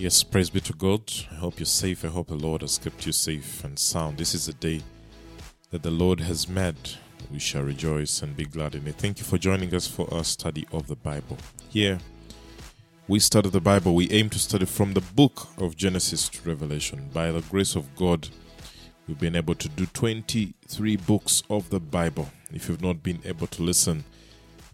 Yes, 0.00 0.22
praise 0.22 0.48
be 0.48 0.60
to 0.60 0.72
God. 0.74 1.02
I 1.32 1.34
hope 1.34 1.58
you're 1.58 1.66
safe. 1.66 2.04
I 2.04 2.08
hope 2.08 2.28
the 2.28 2.36
Lord 2.36 2.60
has 2.60 2.78
kept 2.78 3.04
you 3.04 3.10
safe 3.10 3.64
and 3.64 3.76
sound. 3.76 4.16
This 4.16 4.32
is 4.32 4.46
a 4.46 4.52
day 4.52 4.80
that 5.72 5.82
the 5.82 5.90
Lord 5.90 6.20
has 6.20 6.48
made. 6.48 6.76
We 7.32 7.40
shall 7.40 7.64
rejoice 7.64 8.22
and 8.22 8.36
be 8.36 8.44
glad 8.44 8.76
in 8.76 8.86
it. 8.86 8.94
Thank 8.94 9.18
you 9.18 9.24
for 9.24 9.38
joining 9.38 9.74
us 9.74 9.88
for 9.88 10.06
our 10.14 10.22
study 10.22 10.68
of 10.70 10.86
the 10.86 10.94
Bible. 10.94 11.36
Here, 11.68 11.98
we 13.08 13.18
study 13.18 13.50
the 13.50 13.60
Bible. 13.60 13.96
We 13.96 14.08
aim 14.12 14.30
to 14.30 14.38
study 14.38 14.66
from 14.66 14.92
the 14.92 15.00
book 15.00 15.48
of 15.58 15.74
Genesis 15.76 16.28
to 16.28 16.48
Revelation. 16.48 17.10
By 17.12 17.32
the 17.32 17.40
grace 17.40 17.74
of 17.74 17.96
God, 17.96 18.28
we've 19.08 19.18
been 19.18 19.34
able 19.34 19.56
to 19.56 19.68
do 19.68 19.86
23 19.86 20.96
books 20.98 21.42
of 21.50 21.70
the 21.70 21.80
Bible. 21.80 22.30
If 22.52 22.68
you've 22.68 22.80
not 22.80 23.02
been 23.02 23.18
able 23.24 23.48
to 23.48 23.64
listen 23.64 24.04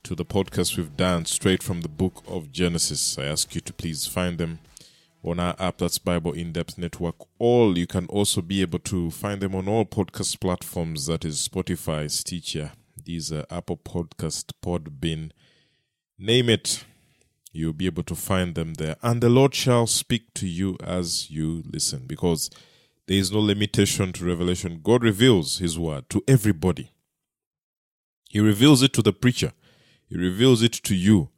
to 0.03 0.15
the 0.15 0.27
podcast 0.27 0.77
we've 0.77 0.99
done 0.99 1.25
straight 1.25 1.63
from 1.63 1.81
the 1.81 1.89
book 1.89 2.23
of 2.29 2.53
Genesis, 2.53 3.17
I 3.19 3.25
ask 3.25 3.55
you 3.55 3.63
to 3.63 3.73
please 3.73 4.07
find 4.07 4.37
them 4.37 4.59
on 5.25 5.41
our 5.41 5.57
app 5.59 5.79
that's 5.79 5.99
Bible 5.99 6.33
In 6.33 6.53
Depth 6.53 6.77
Network. 6.77 7.17
All 7.39 7.77
you 7.79 7.87
can 7.87 8.07
also 8.07 8.43
be 8.43 8.61
able 8.61 8.79
to 8.81 9.11
find 9.11 9.41
them 9.41 9.55
on 9.55 9.69
all 9.69 9.87
podcast 9.87 10.39
platforms 10.41 11.07
that 11.07 11.25
is 11.25 11.49
Spotify, 11.49 12.11
Stitcher, 12.11 12.73
these 13.05 13.33
are 13.33 13.45
Apple 13.51 13.77
Podcast, 13.77 14.53
Podbean, 14.65 15.31
name 16.19 16.49
it. 16.49 16.85
You'll 17.53 17.73
be 17.73 17.87
able 17.87 18.03
to 18.05 18.15
find 18.15 18.55
them 18.55 18.75
there. 18.75 18.97
And 19.03 19.21
the 19.21 19.29
Lord 19.29 19.55
shall 19.55 19.87
speak 19.87 20.35
to 20.35 20.47
you 20.47 20.77
as 20.83 21.31
you 21.31 21.63
listen 21.71 22.07
because 22.07 22.51
there 23.07 23.19
is 23.19 23.31
no 23.31 23.41
limitation 23.41 24.13
to 24.15 24.25
revelation. 24.25 24.81
God 24.83 25.05
reveals 25.05 25.59
His 25.59 25.79
word 25.79 26.09
to 26.11 26.23
everybody. 26.27 26.93
He 28.31 28.41
reveals 28.41 28.83
it 28.83 28.93
to 28.95 29.03
the 29.03 29.13
preacher. 29.13 29.53
He 30.09 30.17
reveals 30.17 30.63
it 30.63 30.73
to 30.73 30.95
you. 30.95 31.29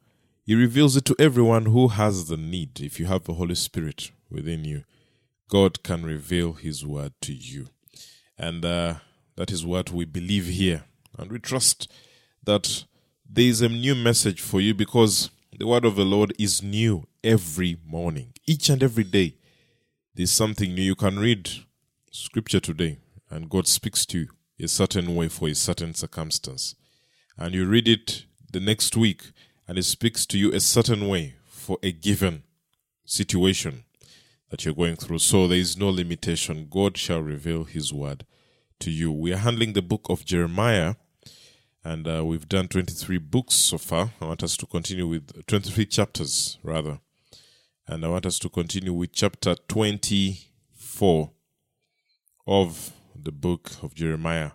He 0.47 0.55
reveals 0.55 0.95
it 0.95 1.03
to 1.03 1.15
everyone 1.19 1.65
who 1.65 1.89
has 1.89 2.29
the 2.29 2.37
need. 2.37 2.79
If 2.79 3.01
you 3.01 3.05
have 3.07 3.25
the 3.25 3.33
Holy 3.33 3.53
Spirit 3.53 4.11
within 4.31 4.63
you, 4.63 4.85
God 5.49 5.83
can 5.83 6.05
reveal 6.05 6.53
His 6.53 6.85
word 6.85 7.11
to 7.23 7.33
you. 7.33 7.67
And 8.37 8.63
uh, 8.63 8.93
that 9.35 9.51
is 9.51 9.65
what 9.65 9.91
we 9.91 10.05
believe 10.05 10.45
here. 10.45 10.85
And 11.17 11.29
we 11.29 11.39
trust 11.39 11.91
that 12.45 12.85
there 13.29 13.43
is 13.43 13.61
a 13.61 13.67
new 13.67 13.93
message 13.93 14.39
for 14.39 14.61
you 14.61 14.73
because 14.73 15.31
the 15.59 15.67
word 15.67 15.83
of 15.83 15.97
the 15.97 16.05
Lord 16.05 16.33
is 16.39 16.63
new 16.63 17.05
every 17.25 17.75
morning, 17.85 18.31
each 18.45 18.69
and 18.69 18.81
every 18.81 19.03
day. 19.03 19.35
There's 20.15 20.31
something 20.31 20.73
new. 20.73 20.81
You 20.81 20.95
can 20.95 21.19
read 21.19 21.49
scripture 22.09 22.61
today, 22.61 22.99
and 23.29 23.49
God 23.49 23.67
speaks 23.67 24.05
to 24.05 24.19
you 24.19 24.29
a 24.61 24.69
certain 24.69 25.13
way 25.13 25.27
for 25.27 25.49
a 25.49 25.55
certain 25.55 25.93
circumstance. 25.93 26.73
And 27.37 27.53
you 27.53 27.65
read 27.65 27.89
it 27.89 28.23
the 28.49 28.61
next 28.61 28.95
week, 28.95 29.33
and 29.67 29.77
it 29.77 29.83
speaks 29.83 30.25
to 30.27 30.37
you 30.37 30.53
a 30.53 30.59
certain 30.59 31.07
way 31.07 31.35
for 31.45 31.77
a 31.83 31.91
given 31.91 32.43
situation 33.05 33.83
that 34.49 34.63
you're 34.63 34.73
going 34.73 34.95
through. 34.95 35.19
So 35.19 35.47
there 35.47 35.57
is 35.57 35.77
no 35.77 35.89
limitation. 35.89 36.67
God 36.69 36.97
shall 36.97 37.21
reveal 37.21 37.65
his 37.65 37.91
word 37.91 38.25
to 38.79 38.91
you. 38.91 39.11
We 39.11 39.33
are 39.33 39.37
handling 39.37 39.73
the 39.73 39.81
book 39.81 40.05
of 40.09 40.23
Jeremiah, 40.23 40.95
and 41.83 42.07
uh, 42.07 42.23
we've 42.25 42.47
done 42.47 42.67
23 42.67 43.17
books 43.17 43.55
so 43.55 43.77
far. 43.77 44.11
I 44.21 44.25
want 44.25 44.43
us 44.43 44.55
to 44.57 44.65
continue 44.65 45.07
with 45.07 45.45
23 45.47 45.85
chapters, 45.85 46.57
rather. 46.63 46.99
And 47.87 48.05
I 48.05 48.09
want 48.09 48.25
us 48.25 48.39
to 48.39 48.49
continue 48.49 48.93
with 48.93 49.13
chapter 49.13 49.55
24 49.67 51.31
of 52.45 52.91
the 53.15 53.31
book 53.31 53.71
of 53.81 53.95
Jeremiah. 53.95 54.51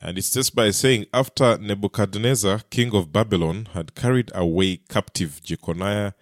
And 0.00 0.16
it 0.16 0.22
starts 0.22 0.50
by 0.50 0.70
saying, 0.70 1.06
After 1.12 1.58
Nebuchadnezzar, 1.58 2.60
king 2.70 2.94
of 2.94 3.12
Babylon, 3.12 3.68
had 3.74 3.96
carried 3.96 4.30
away 4.32 4.76
captive 4.88 5.40
Jeconiah, 5.42 6.12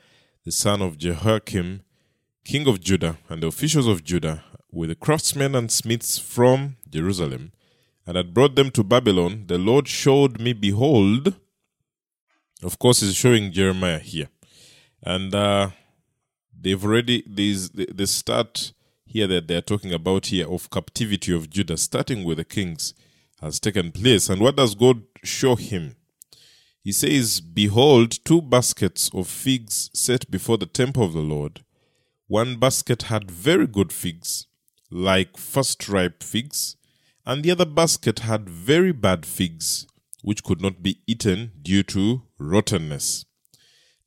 the 0.45 0.53
son 0.53 0.81
of 0.81 0.97
Jehoiakim, 0.97 1.83
king 2.45 2.67
of 2.69 2.81
Judah, 2.81 3.19
and 3.29 3.43
the 3.43 3.49
officials 3.49 3.87
of 3.87 4.03
Judah, 4.03 4.45
with 4.73 4.89
the 4.89 4.95
craftsmen 4.95 5.55
and 5.55 5.71
smiths 5.71 6.19
from 6.19 6.77
Jerusalem, 6.89 7.53
and 8.07 8.17
had 8.17 8.33
brought 8.33 8.57
them 8.57 8.71
to 8.71 8.83
Babylon, 8.83 9.45
the 9.47 9.59
Lord 9.59 9.89
showed 9.89 10.41
me, 10.41 10.55
behold, 10.55 11.35
of 12.63 12.79
course, 12.79 13.01
he's 13.01 13.15
showing 13.15 13.53
Jeremiah 13.53 13.99
here. 13.99 14.29
And 15.03 15.35
uh, 15.35 15.71
they've 16.59 16.83
already, 16.83 17.25
there's 17.27 17.69
the 17.71 18.07
start 18.07 18.73
here 19.05 19.27
that 19.27 19.49
they're 19.49 19.61
talking 19.61 19.93
about 19.93 20.27
here 20.27 20.49
of 20.49 20.71
captivity 20.71 21.35
of 21.35 21.51
Judah, 21.51 21.77
starting 21.77 22.25
with 22.25 22.39
the 22.39 22.45
kings 22.45 22.95
has 23.41 23.61
taken 23.61 23.93
place. 23.93 24.29
And 24.29 24.41
what 24.41 24.57
does 24.57 24.75
God 24.75 25.03
show 25.23 25.57
him? 25.57 25.97
He 26.83 26.93
says, 26.93 27.41
Behold, 27.41 28.25
two 28.25 28.41
baskets 28.41 29.11
of 29.13 29.27
figs 29.27 29.91
set 29.93 30.31
before 30.31 30.59
the 30.59 30.67
temple 30.67 31.05
of 31.05 31.13
the 31.13 31.21
Lord. 31.21 31.65
One 32.29 32.59
basket 32.59 33.03
had 33.03 33.31
very 33.31 33.67
good 33.67 33.93
figs, 33.93 34.47
like 34.91 35.37
first 35.37 35.89
ripe 35.89 36.23
figs, 36.23 36.77
and 37.25 37.43
the 37.43 37.51
other 37.51 37.65
basket 37.65 38.21
had 38.21 38.49
very 38.49 38.93
bad 38.93 39.27
figs, 39.27 39.87
which 40.23 40.45
could 40.45 40.61
not 40.61 40.83
be 40.83 41.01
eaten 41.07 41.53
due 41.61 41.83
to 41.85 42.23
rottenness. 42.39 43.25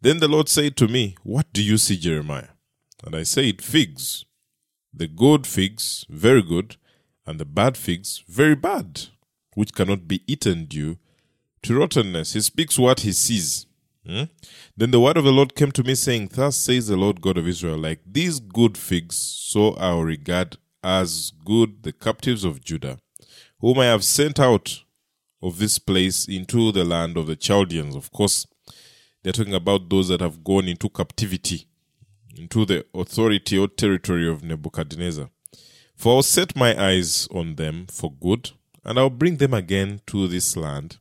Then 0.01 0.19
the 0.19 0.29
Lord 0.29 0.47
said 0.47 0.77
to 0.77 0.87
me, 0.87 1.15
What 1.23 1.51
do 1.51 1.61
you 1.61 1.77
see, 1.77 1.97
Jeremiah? 1.97 2.49
And 3.03 3.15
I 3.15 3.23
said, 3.23 3.61
Figs. 3.61 4.25
The 4.93 5.07
good 5.07 5.45
figs, 5.45 6.05
very 6.09 6.41
good, 6.41 6.77
and 7.25 7.39
the 7.39 7.45
bad 7.45 7.77
figs, 7.77 8.23
very 8.27 8.55
bad 8.55 9.09
which 9.59 9.73
cannot 9.73 10.07
be 10.07 10.23
eaten 10.25 10.63
due 10.63 10.97
to 11.61 11.77
rottenness. 11.77 12.31
He 12.31 12.39
speaks 12.39 12.79
what 12.79 13.01
he 13.01 13.11
sees. 13.11 13.65
Hmm? 14.07 14.23
Then 14.77 14.91
the 14.91 15.01
word 15.01 15.17
of 15.17 15.25
the 15.25 15.33
Lord 15.33 15.53
came 15.53 15.73
to 15.73 15.83
me, 15.83 15.95
saying, 15.95 16.29
Thus 16.31 16.55
says 16.55 16.87
the 16.87 16.95
Lord 16.95 17.19
God 17.19 17.37
of 17.37 17.45
Israel, 17.45 17.77
like 17.77 17.99
these 18.09 18.39
good 18.39 18.77
figs, 18.77 19.17
so 19.17 19.73
I 19.73 19.91
will 19.91 20.05
regard 20.05 20.55
as 20.81 21.33
good 21.43 21.83
the 21.83 21.91
captives 21.91 22.45
of 22.45 22.63
Judah, 22.63 22.99
whom 23.59 23.79
I 23.79 23.87
have 23.87 24.05
sent 24.05 24.39
out 24.39 24.85
of 25.43 25.59
this 25.59 25.77
place 25.77 26.25
into 26.25 26.71
the 26.71 26.85
land 26.85 27.17
of 27.17 27.27
the 27.27 27.35
Chaldeans. 27.35 27.97
Of 27.97 28.13
course, 28.13 28.47
they're 29.23 29.33
talking 29.33 29.53
about 29.53 29.89
those 29.89 30.07
that 30.07 30.21
have 30.21 30.41
gone 30.41 30.69
into 30.69 30.87
captivity, 30.87 31.67
into 32.37 32.65
the 32.65 32.85
authority 32.93 33.57
or 33.57 33.67
territory 33.67 34.25
of 34.29 34.41
Nebuchadnezzar. 34.41 35.29
For 35.97 36.15
I'll 36.15 36.23
set 36.23 36.55
my 36.55 36.81
eyes 36.81 37.27
on 37.29 37.55
them 37.55 37.87
for 37.87 38.09
good, 38.09 38.51
and 38.83 38.97
I'll 38.97 39.09
bring 39.09 39.37
them 39.37 39.53
again 39.53 40.01
to 40.07 40.27
this 40.27 40.55
land, 40.55 40.97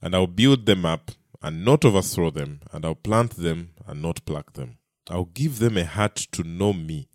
and 0.00 0.14
I'll 0.14 0.26
build 0.26 0.66
them 0.66 0.84
up 0.84 1.10
and 1.42 1.64
not 1.64 1.84
overthrow 1.84 2.30
them, 2.30 2.60
and 2.72 2.84
I'll 2.84 2.94
plant 2.94 3.36
them 3.36 3.70
and 3.86 4.02
not 4.02 4.24
pluck 4.24 4.54
them. 4.54 4.78
I'll 5.08 5.26
give 5.26 5.58
them 5.58 5.76
a 5.76 5.84
heart 5.84 6.16
to 6.32 6.42
know 6.42 6.72
me, 6.72 7.08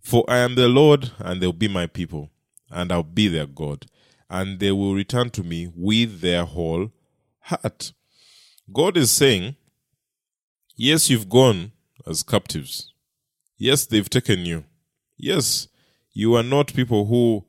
for 0.00 0.24
I 0.28 0.38
am 0.38 0.54
the 0.54 0.68
Lord, 0.68 1.10
and 1.18 1.40
they'll 1.40 1.52
be 1.52 1.68
my 1.68 1.86
people, 1.86 2.30
and 2.70 2.92
I'll 2.92 3.02
be 3.02 3.28
their 3.28 3.46
God, 3.46 3.86
and 4.30 4.60
they 4.60 4.72
will 4.72 4.94
return 4.94 5.30
to 5.30 5.42
me 5.42 5.70
with 5.74 6.20
their 6.20 6.44
whole 6.44 6.92
heart. 7.40 7.92
God 8.72 8.96
is 8.96 9.10
saying, 9.10 9.56
Yes, 10.76 11.10
you've 11.10 11.28
gone 11.28 11.72
as 12.06 12.22
captives. 12.22 12.92
Yes, 13.58 13.86
they've 13.86 14.08
taken 14.08 14.46
you. 14.46 14.64
Yes, 15.16 15.68
you 16.12 16.34
are 16.34 16.42
not 16.42 16.74
people 16.74 17.06
who 17.06 17.44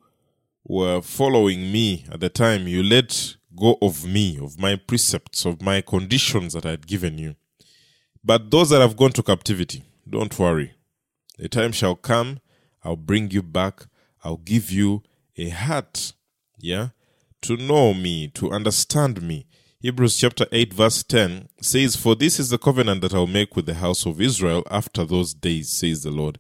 were 0.66 1.02
following 1.02 1.72
me 1.72 2.06
at 2.12 2.20
the 2.20 2.30
time, 2.30 2.68
you 2.68 2.84
let 2.84 3.36
go 3.56 3.78
of 3.82 4.06
me, 4.06 4.40
of 4.42 4.60
my 4.60 4.76
precepts, 4.76 5.46
of 5.46 5.62
my 5.62 5.82
conditions 5.82 6.54
that 6.54 6.66
I 6.66 6.72
had 6.72 6.88
given 6.88 7.18
you. 7.18 7.36
But 8.24 8.52
those 8.52 8.70
that 8.70 8.82
have 8.82 8.96
gone 8.96 9.12
to 9.14 9.24
captivity, 9.24 9.84
don't 10.10 10.38
worry. 10.40 10.74
The 11.38 11.50
time 11.50 11.72
shall 11.72 11.96
come, 11.96 12.40
I'll 12.84 12.96
bring 12.96 13.32
you 13.32 13.42
back, 13.42 13.86
I'll 14.24 14.38
give 14.38 14.72
you 14.72 15.04
a 15.38 15.50
heart, 15.50 16.14
yeah, 16.58 16.90
to 17.42 17.58
know 17.58 17.94
me, 17.94 18.30
to 18.30 18.52
understand 18.52 19.22
me. 19.22 19.48
Hebrews 19.80 20.18
chapter 20.18 20.46
8, 20.52 20.74
verse 20.74 21.04
10 21.04 21.50
says, 21.62 21.98
For 21.98 22.16
this 22.16 22.40
is 22.40 22.50
the 22.50 22.58
covenant 22.58 23.02
that 23.02 23.14
I'll 23.14 23.28
make 23.28 23.56
with 23.56 23.66
the 23.66 23.74
house 23.74 24.06
of 24.06 24.22
Israel 24.22 24.64
after 24.72 25.04
those 25.04 25.34
days, 25.34 25.70
says 25.70 26.04
the 26.04 26.12
Lord. 26.12 26.40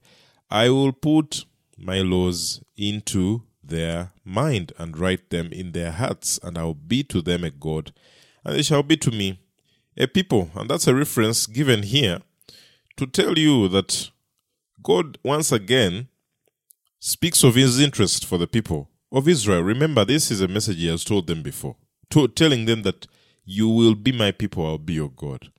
I 0.50 0.70
will 0.70 0.94
put 0.94 1.44
my 1.78 2.00
laws 2.00 2.64
into 2.78 3.44
their 3.74 4.12
mind 4.24 4.72
and 4.78 4.98
write 4.98 5.32
them 5.32 5.52
in 5.52 5.72
their 5.72 5.92
hearts, 5.92 6.40
and 6.44 6.58
I 6.58 6.64
will 6.64 6.76
be 6.76 7.04
to 7.06 7.22
them 7.22 7.44
a 7.44 7.50
God, 7.50 7.92
and 8.46 8.56
they 8.56 8.62
shall 8.62 8.84
be 8.84 8.98
to 8.98 9.12
me 9.12 9.40
a 9.98 10.08
people. 10.08 10.52
And 10.56 10.70
that's 10.70 10.88
a 10.88 10.96
reference 10.96 11.48
given 11.48 11.84
here 11.84 12.20
to 12.98 13.08
tell 13.08 13.38
you 13.38 13.68
that 13.70 14.12
God 14.82 15.18
once 15.24 15.52
again 15.52 16.08
speaks 17.00 17.44
of 17.44 17.56
his 17.56 17.80
interest 17.80 18.26
for 18.26 18.38
the 18.38 18.48
people 18.48 18.90
of 19.12 19.28
Israel. 19.28 19.62
Remember, 19.62 20.06
this 20.06 20.30
is 20.30 20.42
a 20.42 20.48
message 20.48 20.78
he 20.78 20.88
has 20.88 21.04
told 21.04 21.28
them 21.28 21.42
before, 21.42 21.76
to, 22.12 22.28
telling 22.28 22.66
them 22.66 22.84
that 22.84 23.08
you 23.44 23.68
will 23.68 23.96
be 23.96 24.12
my 24.12 24.32
people, 24.32 24.66
I'll 24.66 24.78
be 24.78 24.94
your 24.94 25.10
God. 25.10 25.50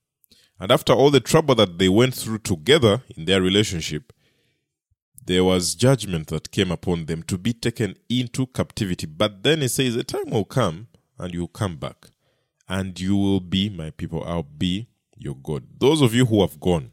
And 0.60 0.70
after 0.70 0.92
all 0.92 1.10
the 1.10 1.20
trouble 1.20 1.54
that 1.56 1.78
they 1.78 1.88
went 1.88 2.14
through 2.14 2.38
together 2.38 3.02
in 3.16 3.24
their 3.24 3.42
relationship, 3.42 4.12
there 5.26 5.44
was 5.44 5.74
judgment 5.74 6.28
that 6.28 6.50
came 6.50 6.70
upon 6.70 7.06
them 7.06 7.22
to 7.24 7.38
be 7.38 7.52
taken 7.52 7.96
into 8.08 8.46
captivity. 8.46 9.06
But 9.06 9.42
then 9.42 9.60
he 9.60 9.68
says, 9.68 9.96
A 9.96 10.04
time 10.04 10.30
will 10.30 10.44
come 10.44 10.88
and 11.18 11.32
you 11.32 11.40
will 11.40 11.48
come 11.48 11.76
back, 11.76 12.08
and 12.68 12.98
you 12.98 13.16
will 13.16 13.40
be 13.40 13.68
my 13.68 13.90
people. 13.90 14.22
I'll 14.24 14.42
be 14.42 14.88
your 15.16 15.36
God. 15.36 15.64
Those 15.78 16.02
of 16.02 16.14
you 16.14 16.26
who 16.26 16.40
have 16.40 16.60
gone. 16.60 16.92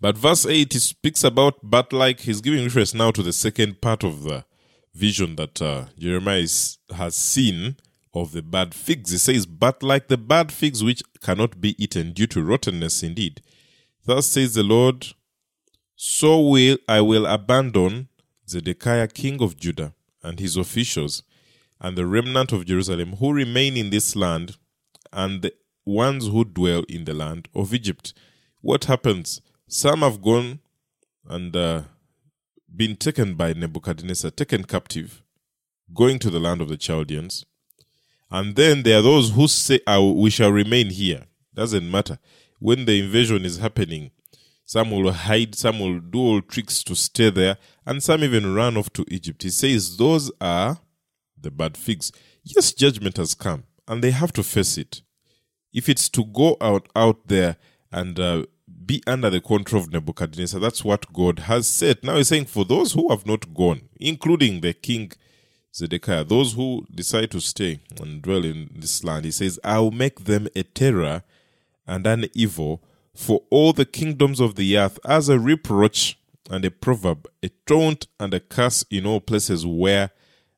But 0.00 0.18
verse 0.18 0.44
8, 0.44 0.72
he 0.72 0.78
speaks 0.78 1.24
about, 1.24 1.58
but 1.62 1.92
like, 1.92 2.20
he's 2.20 2.40
giving 2.40 2.64
reference 2.64 2.92
now 2.94 3.10
to 3.12 3.22
the 3.22 3.32
second 3.32 3.80
part 3.80 4.04
of 4.04 4.22
the 4.22 4.44
vision 4.92 5.36
that 5.36 5.60
uh, 5.62 5.86
Jeremiah 5.98 6.40
is, 6.40 6.78
has 6.94 7.16
seen 7.16 7.76
of 8.12 8.32
the 8.32 8.42
bad 8.42 8.74
figs. 8.74 9.10
He 9.10 9.18
says, 9.18 9.46
But 9.46 9.82
like 9.82 10.08
the 10.08 10.18
bad 10.18 10.52
figs 10.52 10.84
which 10.84 11.02
cannot 11.20 11.60
be 11.60 11.82
eaten 11.82 12.12
due 12.12 12.26
to 12.28 12.44
rottenness 12.44 13.02
indeed, 13.02 13.40
thus 14.04 14.26
says 14.26 14.54
the 14.54 14.62
Lord, 14.62 15.06
so 15.96 16.40
will 16.40 16.78
I 16.88 17.00
will 17.00 17.26
abandon 17.26 18.08
Zedekiah 18.48 19.08
king 19.08 19.42
of 19.42 19.56
Judah 19.56 19.94
and 20.22 20.38
his 20.40 20.56
officials 20.56 21.22
and 21.80 21.96
the 21.96 22.06
remnant 22.06 22.52
of 22.52 22.66
Jerusalem 22.66 23.16
who 23.16 23.32
remain 23.32 23.76
in 23.76 23.90
this 23.90 24.16
land 24.16 24.56
and 25.12 25.42
the 25.42 25.52
ones 25.84 26.26
who 26.26 26.44
dwell 26.44 26.84
in 26.88 27.04
the 27.04 27.14
land 27.14 27.48
of 27.54 27.74
Egypt. 27.74 28.14
What 28.60 28.84
happens? 28.84 29.40
Some 29.68 30.00
have 30.00 30.22
gone 30.22 30.60
and 31.28 31.54
uh, 31.54 31.82
been 32.74 32.96
taken 32.96 33.34
by 33.34 33.52
Nebuchadnezzar, 33.52 34.30
taken 34.30 34.64
captive, 34.64 35.22
going 35.92 36.18
to 36.20 36.30
the 36.30 36.40
land 36.40 36.60
of 36.60 36.68
the 36.68 36.76
Chaldeans. 36.76 37.44
And 38.30 38.56
then 38.56 38.82
there 38.82 38.98
are 38.98 39.02
those 39.02 39.30
who 39.30 39.46
say, 39.46 39.80
oh, 39.86 40.12
We 40.12 40.30
shall 40.30 40.50
remain 40.50 40.90
here. 40.90 41.24
Doesn't 41.54 41.88
matter. 41.88 42.18
When 42.58 42.84
the 42.84 42.98
invasion 42.98 43.44
is 43.44 43.58
happening, 43.58 44.10
some 44.64 44.90
will 44.90 45.12
hide, 45.12 45.54
some 45.54 45.78
will 45.78 46.00
do 46.00 46.18
all 46.18 46.40
tricks 46.40 46.82
to 46.84 46.94
stay 46.96 47.30
there, 47.30 47.58
and 47.86 48.02
some 48.02 48.24
even 48.24 48.54
run 48.54 48.76
off 48.76 48.92
to 48.94 49.04
Egypt. 49.08 49.42
He 49.42 49.50
says 49.50 49.96
those 49.96 50.30
are 50.40 50.78
the 51.40 51.50
bad 51.50 51.76
figs. 51.76 52.12
Yes, 52.42 52.72
judgment 52.72 53.16
has 53.16 53.34
come, 53.34 53.64
and 53.86 54.02
they 54.02 54.10
have 54.10 54.32
to 54.34 54.42
face 54.42 54.78
it. 54.78 55.02
If 55.72 55.88
it's 55.88 56.08
to 56.10 56.24
go 56.24 56.56
out 56.60 56.88
out 56.94 57.26
there 57.26 57.56
and 57.92 58.18
uh, 58.18 58.46
be 58.86 59.02
under 59.06 59.30
the 59.30 59.40
control 59.40 59.82
of 59.82 59.92
Nebuchadnezzar, 59.92 60.60
that's 60.60 60.84
what 60.84 61.12
God 61.12 61.40
has 61.40 61.66
said. 61.66 61.98
Now 62.02 62.16
he's 62.16 62.28
saying 62.28 62.46
for 62.46 62.64
those 62.64 62.92
who 62.92 63.10
have 63.10 63.26
not 63.26 63.54
gone, 63.54 63.82
including 64.00 64.60
the 64.60 64.72
king 64.72 65.12
Zedekiah, 65.74 66.24
those 66.24 66.52
who 66.52 66.86
decide 66.94 67.32
to 67.32 67.40
stay 67.40 67.80
and 68.00 68.22
dwell 68.22 68.44
in 68.44 68.70
this 68.76 69.02
land, 69.02 69.24
he 69.24 69.32
says, 69.32 69.58
I'll 69.64 69.90
make 69.90 70.24
them 70.24 70.46
a 70.54 70.62
terror 70.62 71.22
and 71.86 72.06
an 72.06 72.26
evil 72.32 72.82
for 73.14 73.42
all 73.50 73.72
the 73.72 73.84
kingdoms 73.84 74.40
of 74.40 74.56
the 74.56 74.76
earth 74.76 74.98
as 75.04 75.28
a 75.28 75.38
reproach 75.38 76.18
and 76.50 76.64
a 76.64 76.70
proverb, 76.70 77.26
a 77.42 77.48
taunt 77.66 78.06
and 78.20 78.34
a 78.34 78.40
curse 78.40 78.84
in 78.90 79.06
all 79.06 79.20
places 79.20 79.64
where 79.64 80.10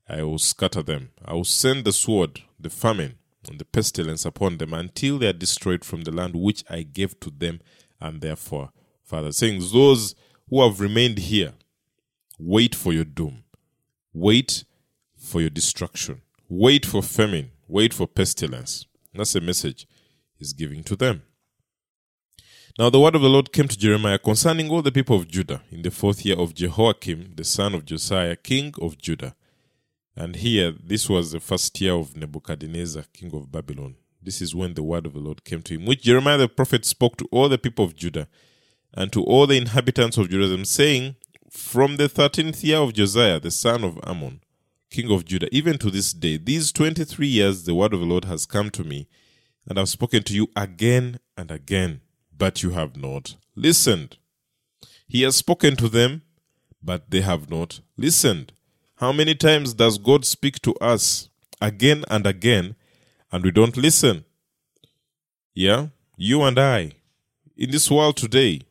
I 0.08 0.22
will 0.22 0.38
scatter 0.38 0.82
them. 0.82 1.10
I 1.24 1.34
will 1.34 1.44
send 1.44 1.84
the 1.84 1.92
sword, 1.92 2.42
the 2.58 2.70
famine, 2.70 3.18
and 3.48 3.58
the 3.58 3.64
pestilence 3.64 4.24
upon 4.24 4.58
them 4.58 4.72
until 4.72 5.18
they 5.18 5.28
are 5.28 5.32
destroyed 5.32 5.84
from 5.84 6.02
the 6.02 6.10
land 6.10 6.34
which 6.34 6.64
I 6.68 6.82
gave 6.82 7.20
to 7.20 7.30
them 7.30 7.60
and 8.00 8.20
therefore, 8.20 8.70
Father, 9.02 9.32
saying, 9.32 9.62
Those 9.72 10.14
who 10.48 10.62
have 10.62 10.80
remained 10.80 11.18
here, 11.18 11.52
wait 12.38 12.74
for 12.74 12.92
your 12.92 13.04
doom. 13.04 13.44
Wait 14.12 14.64
for 15.16 15.40
your 15.40 15.50
destruction. 15.50 16.22
Wait 16.48 16.86
for 16.86 17.02
famine. 17.02 17.50
Wait 17.68 17.92
for 17.92 18.06
pestilence. 18.06 18.86
That's 19.14 19.34
a 19.34 19.40
message 19.40 19.86
he's 20.38 20.52
giving 20.52 20.84
to 20.84 20.96
them. 20.96 21.22
Now 22.78 22.90
the 22.90 23.00
word 23.00 23.14
of 23.14 23.22
the 23.22 23.30
Lord 23.30 23.54
came 23.54 23.68
to 23.68 23.78
Jeremiah 23.78 24.18
concerning 24.18 24.68
all 24.68 24.82
the 24.82 24.92
people 24.92 25.16
of 25.16 25.28
Judah 25.28 25.62
in 25.70 25.80
the 25.80 25.90
fourth 25.90 26.26
year 26.26 26.38
of 26.38 26.52
Jehoiakim, 26.52 27.32
the 27.34 27.42
son 27.42 27.74
of 27.74 27.86
Josiah, 27.86 28.36
king 28.36 28.74
of 28.82 28.98
Judah. 28.98 29.34
And 30.14 30.36
here, 30.36 30.74
this 30.84 31.08
was 31.08 31.32
the 31.32 31.40
first 31.40 31.80
year 31.80 31.94
of 31.94 32.14
Nebuchadnezzar, 32.14 33.04
king 33.14 33.34
of 33.34 33.50
Babylon. 33.50 33.94
This 34.20 34.42
is 34.42 34.54
when 34.54 34.74
the 34.74 34.82
word 34.82 35.06
of 35.06 35.14
the 35.14 35.20
Lord 35.20 35.42
came 35.42 35.62
to 35.62 35.74
him, 35.74 35.86
which 35.86 36.02
Jeremiah 36.02 36.36
the 36.36 36.48
prophet 36.48 36.84
spoke 36.84 37.16
to 37.16 37.28
all 37.30 37.48
the 37.48 37.56
people 37.56 37.82
of 37.82 37.96
Judah 37.96 38.28
and 38.92 39.10
to 39.10 39.24
all 39.24 39.46
the 39.46 39.56
inhabitants 39.56 40.18
of 40.18 40.28
Jerusalem, 40.28 40.66
saying, 40.66 41.16
From 41.50 41.96
the 41.96 42.10
thirteenth 42.10 42.62
year 42.62 42.76
of 42.76 42.92
Josiah, 42.92 43.40
the 43.40 43.50
son 43.50 43.84
of 43.84 43.98
Amon, 44.00 44.42
king 44.90 45.10
of 45.10 45.24
Judah, 45.24 45.48
even 45.50 45.78
to 45.78 45.90
this 45.90 46.12
day, 46.12 46.36
these 46.36 46.72
twenty 46.72 47.04
three 47.04 47.28
years, 47.28 47.64
the 47.64 47.74
word 47.74 47.94
of 47.94 48.00
the 48.00 48.06
Lord 48.06 48.26
has 48.26 48.44
come 48.44 48.68
to 48.72 48.84
me, 48.84 49.08
and 49.66 49.78
I've 49.78 49.88
spoken 49.88 50.22
to 50.24 50.34
you 50.34 50.48
again 50.54 51.20
and 51.38 51.50
again 51.50 52.02
but 52.36 52.62
you 52.62 52.70
have 52.70 52.96
not 52.96 53.36
listened. 53.54 54.16
He 55.08 55.22
has 55.22 55.36
spoken 55.36 55.76
to 55.76 55.88
them, 55.88 56.22
but 56.82 57.10
they 57.10 57.20
have 57.20 57.50
not 57.50 57.80
listened. 57.96 58.52
How 58.96 59.12
many 59.12 59.34
times 59.34 59.74
does 59.74 59.98
God 59.98 60.24
speak 60.24 60.60
to 60.62 60.74
us 60.76 61.28
again 61.60 62.04
and 62.08 62.26
again 62.26 62.76
and 63.30 63.44
we 63.44 63.50
don't 63.50 63.76
listen? 63.76 64.24
Yeah, 65.54 65.88
you 66.16 66.42
and 66.42 66.58
I. 66.58 66.92
In 67.56 67.70
this 67.70 67.90
world 67.90 68.16
today, 68.16 68.62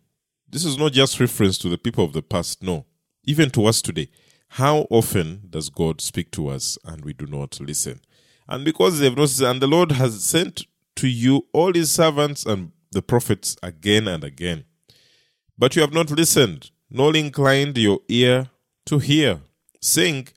this 0.48 0.66
is 0.66 0.78
not 0.78 0.94
just 0.94 1.20
reference 1.20 1.58
to 1.60 1.70
the 1.70 1.78
people 1.78 2.06
of 2.06 2.14
the 2.14 2.22
past, 2.22 2.62
no. 2.62 2.86
Even 3.24 3.50
to 3.52 3.66
us 3.66 3.82
today. 3.82 4.10
How 4.50 4.88
often 4.90 5.48
does 5.50 5.70
God 5.70 6.00
speak 6.00 6.32
to 6.32 6.48
us 6.48 6.78
and 6.86 7.04
we 7.04 7.14
do 7.14 7.26
not 7.26 7.60
listen? 7.60 8.02
And 8.48 8.64
because 8.64 9.00
they've 9.00 9.18
not, 9.18 9.40
and 9.42 9.62
the 9.62 9.68
Lord 9.68 9.94
has 9.94 10.24
sent 10.24 10.66
to 10.98 11.08
you 11.08 11.48
all 11.52 11.74
his 11.74 11.92
servants 11.92 12.46
and 12.46 12.72
the 12.92 13.02
prophets 13.02 13.56
again 13.62 14.08
and 14.08 14.24
again. 14.24 14.66
But 15.58 15.76
you 15.76 15.82
have 15.82 15.94
not 15.94 16.12
listened, 16.12 16.72
nor 16.90 17.16
inclined 17.16 17.78
your 17.78 18.00
ear 18.10 18.50
to 18.86 19.00
hear. 19.00 19.42
Saying, 19.82 20.30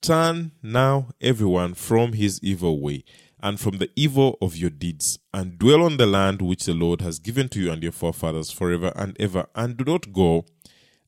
Turn 0.00 0.52
now 0.62 1.08
everyone 1.20 1.74
from 1.74 2.12
his 2.12 2.40
evil 2.42 2.80
way 2.80 3.04
and 3.40 3.58
from 3.58 3.78
the 3.78 3.90
evil 3.96 4.36
of 4.40 4.56
your 4.56 4.70
deeds, 4.70 5.18
and 5.32 5.58
dwell 5.58 5.82
on 5.82 5.96
the 5.96 6.06
land 6.06 6.42
which 6.42 6.64
the 6.64 6.74
Lord 6.74 7.00
has 7.00 7.18
given 7.18 7.48
to 7.50 7.60
you 7.60 7.70
and 7.70 7.82
your 7.82 7.92
forefathers 7.92 8.50
forever 8.50 8.92
and 8.96 9.16
ever, 9.20 9.46
and 9.54 9.76
do 9.76 9.84
not 9.84 10.12
go 10.12 10.44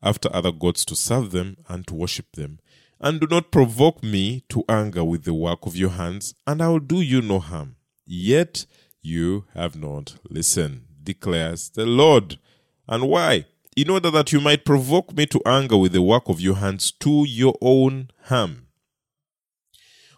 after 0.02 0.34
other 0.34 0.52
gods 0.52 0.84
to 0.86 0.96
serve 0.96 1.30
them 1.30 1.56
and 1.68 1.86
to 1.86 1.94
worship 1.94 2.26
them. 2.32 2.60
And 3.00 3.20
do 3.20 3.26
not 3.28 3.50
provoke 3.50 4.02
me 4.02 4.44
to 4.50 4.64
anger 4.68 5.02
with 5.04 5.24
the 5.24 5.34
work 5.34 5.66
of 5.66 5.76
your 5.76 5.90
hands, 5.90 6.34
and 6.46 6.62
I 6.62 6.68
will 6.68 6.80
do 6.80 7.00
you 7.00 7.20
no 7.22 7.38
harm. 7.40 7.76
Yet 8.06 8.66
you 9.02 9.44
have 9.54 9.76
not 9.76 10.16
listened 10.28 10.82
declares 11.02 11.70
the 11.70 11.86
Lord. 11.86 12.38
And 12.88 13.08
why? 13.08 13.46
In 13.76 13.90
order 13.90 14.10
that 14.10 14.32
you 14.32 14.40
might 14.40 14.64
provoke 14.64 15.14
me 15.16 15.26
to 15.26 15.40
anger 15.46 15.76
with 15.76 15.92
the 15.92 16.02
work 16.02 16.28
of 16.28 16.40
your 16.40 16.56
hands 16.56 16.90
to 16.92 17.24
your 17.26 17.56
own 17.60 18.10
harm. 18.24 18.66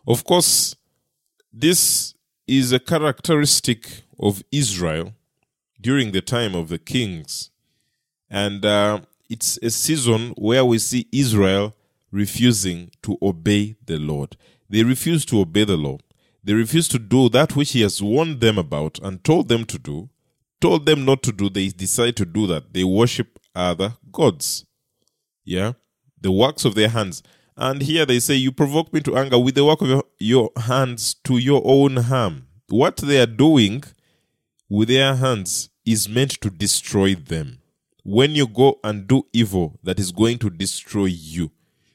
Of 0.06 0.25
course, 0.25 0.75
this 1.52 2.14
is 2.46 2.73
a 2.73 2.81
characteristic 2.81 4.02
of 4.19 4.43
Israel 4.51 5.15
during 5.81 6.12
the 6.12 6.22
time 6.22 6.55
of 6.55 6.69
the 6.69 6.79
kings. 6.79 7.51
And 8.31 8.65
uh, 8.65 9.01
it's 9.29 9.58
a 9.62 9.70
season 9.70 10.31
where 10.36 10.65
we 10.65 10.79
see 10.79 11.08
Israel 11.12 11.74
refusing 12.10 12.91
to 13.03 13.19
obey 13.22 13.77
the 13.84 13.98
Lord. 13.98 14.36
They 14.69 14.82
refuse 14.82 15.24
to 15.27 15.41
obey 15.41 15.65
the 15.65 15.77
law. 15.77 15.98
They 16.44 16.55
refuse 16.55 16.89
to 16.89 16.99
do 16.99 17.29
that 17.31 17.55
which 17.55 17.72
He 17.72 17.82
has 17.82 18.03
warned 18.03 18.41
them 18.41 18.58
about 18.58 18.99
and 19.03 19.22
told 19.22 19.49
them 19.49 19.65
to 19.67 19.79
do 19.79 20.11
told 20.63 20.87
them 20.87 21.05
not 21.05 21.22
to 21.25 21.32
do, 21.32 21.51
they 21.51 21.69
decide 21.69 22.17
to 22.17 22.25
do 22.25 22.46
that. 22.46 22.72
They 22.72 22.84
worship 22.84 23.39
other 23.55 23.96
gods. 24.11 24.65
Yeah? 25.44 25.72
The 26.19 26.31
works 26.31 26.65
of 26.65 26.77
their 26.77 26.89
hands. 26.89 27.22
And 27.56 27.82
here 27.82 28.06
they 28.06 28.20
say, 28.20 28.34
You 28.34 28.53
provoke 28.53 28.93
me 28.93 29.01
to 29.01 29.17
anger 29.17 29.39
with 29.39 29.56
the 29.56 29.65
work 29.65 29.82
of 29.82 30.05
your, 30.19 30.51
hands 30.56 31.15
to 31.25 31.37
your 31.37 31.61
own 31.65 31.96
harm. 31.96 32.46
What 32.69 32.99
they 32.99 33.20
are 33.20 33.27
doing 33.27 33.82
with 34.70 34.89
their 34.89 35.17
hands 35.17 35.69
is 35.84 36.08
meant 36.08 36.41
to 36.41 36.49
destroy 36.49 37.15
them. 37.15 37.58
When 38.05 38.34
you 38.34 38.46
go 38.46 38.79
and 38.82 39.06
do 39.06 39.27
evil 39.32 39.79
that 39.82 39.99
is 39.99 40.13
going 40.13 40.39
to 40.39 40.51
destroy 40.51 41.06
you, 41.06 41.51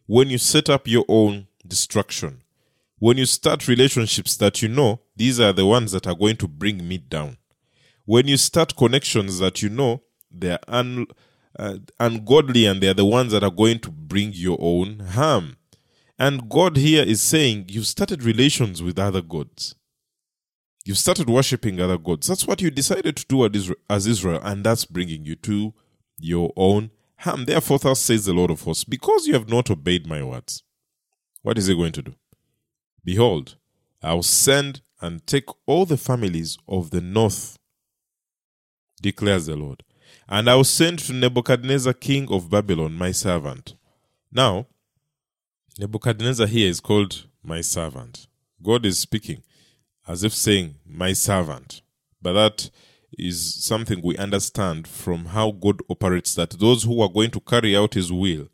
when 0.06 0.30
you 0.30 0.38
set 0.38 0.70
up 0.70 0.88
your 0.88 1.06
own 1.08 1.48
destruction, 1.66 2.44
when 3.00 3.18
you 3.18 3.26
start 3.26 3.68
relationships 3.68 4.36
that 4.38 4.62
you 4.62 4.68
know 4.68 5.02
these 5.16 5.40
are 5.40 5.54
the 5.54 5.66
ones 5.66 5.92
that 5.92 6.08
are 6.08 6.16
going 6.16 6.38
to 6.38 6.48
bring 6.48 6.88
me 6.88 6.98
down, 6.98 7.38
when 8.06 8.28
you 8.28 8.38
start 8.38 8.76
connections 8.76 9.40
that 9.40 9.62
you 9.62 9.70
know 9.70 10.02
they're 10.32 10.60
un, 10.68 11.06
uh, 11.58 11.78
ungodly 12.00 12.66
and 12.66 12.82
they're 12.82 12.94
the 12.94 13.06
ones 13.06 13.32
that 13.32 13.44
are 13.44 13.52
going 13.52 13.80
to 13.80 13.92
bring 13.92 14.32
your 14.34 14.58
own 14.60 15.00
harm. 15.00 15.58
And 16.20 16.50
God 16.50 16.78
here 16.78 17.04
is 17.04 17.22
saying, 17.22 17.66
You've 17.70 17.86
started 17.86 18.24
relations 18.24 18.82
with 18.82 18.98
other 18.98 19.22
gods. 19.22 19.76
You've 20.84 20.98
started 20.98 21.30
worshiping 21.30 21.80
other 21.80 21.98
gods. 21.98 22.28
That's 22.28 22.48
what 22.48 22.62
you 22.62 22.72
decided 22.72 23.18
to 23.18 23.26
do 23.28 23.76
as 23.90 24.08
Israel, 24.08 24.40
and 24.42 24.64
that's 24.64 24.86
bringing 24.86 25.26
you 25.26 25.36
to 25.36 25.74
your 26.18 26.54
own 26.56 26.92
harm. 27.18 27.46
Therefore, 27.46 27.78
thus 27.78 28.00
says 28.00 28.26
the 28.26 28.34
Lord 28.34 28.52
of 28.52 28.62
hosts, 28.62 28.86
because 28.86 29.28
you 29.28 29.34
have 29.34 29.50
not 29.50 29.70
obeyed 29.70 30.08
my 30.08 30.24
words, 30.24 30.64
what 31.42 31.58
is 31.58 31.68
he 31.68 31.76
going 31.76 31.92
to 31.92 32.02
do? 32.02 32.16
Behold, 33.08 33.56
I'll 34.04 34.22
send 34.22 34.82
and 35.00 35.26
take 35.26 35.46
all 35.66 35.86
the 35.86 35.96
families 35.96 36.58
of 36.68 36.90
the 36.90 37.00
north 37.00 37.58
declares 39.02 39.46
the 39.46 39.56
Lord. 39.56 39.82
And 40.28 40.50
I 40.50 40.56
will 40.56 40.66
send 40.66 41.00
to 41.00 41.14
Nebuchadnezzar, 41.14 41.94
king 41.94 42.28
of 42.30 42.50
Babylon, 42.50 42.96
my 42.96 43.14
servant. 43.14 43.76
Now, 44.30 44.68
Nebuchadnezzar 45.80 46.48
here 46.48 46.68
is 46.68 46.82
called 46.82 47.28
my 47.42 47.62
servant. 47.62 48.28
God 48.62 48.86
is 48.86 49.00
speaking 49.00 49.42
as 50.06 50.26
if 50.26 50.34
saying, 50.34 50.76
my 50.86 51.14
servant. 51.14 51.82
But 52.22 52.34
that 52.34 52.70
is 53.18 53.64
something 53.64 54.02
we 54.04 54.18
understand 54.18 54.86
from 54.86 55.28
how 55.28 55.52
God 55.52 55.80
operates 55.90 56.36
that 56.36 56.60
those 56.60 56.84
who 56.84 57.00
are 57.00 57.10
going 57.10 57.32
to 57.32 57.40
carry 57.40 57.74
out 57.74 57.94
his 57.94 58.12
will, 58.12 58.50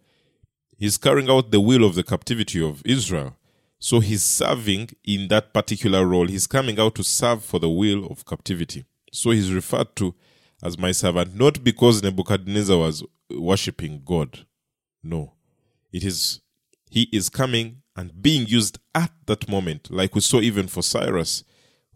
he's 0.77 0.99
carrying 0.99 1.31
out 1.31 1.49
the 1.49 1.59
will 1.59 1.83
of 1.83 1.95
the 1.95 2.03
captivity 2.03 2.63
of 2.63 2.83
Israel. 2.85 3.35
So 3.83 3.99
he's 3.99 4.23
serving 4.23 4.91
in 5.03 5.27
that 5.27 5.53
particular 5.53 6.07
role. 6.07 6.27
He's 6.27 6.47
coming 6.47 6.79
out 6.79 6.95
to 6.95 7.03
serve 7.03 7.43
for 7.43 7.59
the 7.59 7.69
will 7.69 8.05
of 8.05 8.25
captivity. 8.25 8.85
So 9.11 9.31
he's 9.31 9.51
referred 9.51 9.93
to 9.97 10.15
as 10.63 10.77
my 10.77 10.93
servant, 10.93 11.35
not 11.35 11.65
because 11.65 12.01
Nebuchadnezzar 12.01 12.77
was 12.77 13.03
worshipping 13.29 14.03
God. 14.05 14.45
No. 15.03 15.33
It 15.91 16.05
is, 16.05 16.39
he 16.89 17.09
is 17.11 17.27
coming 17.27 17.81
and 17.93 18.21
being 18.21 18.47
used 18.47 18.79
at 18.95 19.11
that 19.25 19.49
moment, 19.49 19.91
like 19.91 20.15
we 20.15 20.21
saw 20.21 20.39
even 20.39 20.69
for 20.69 20.81
Cyrus, 20.81 21.43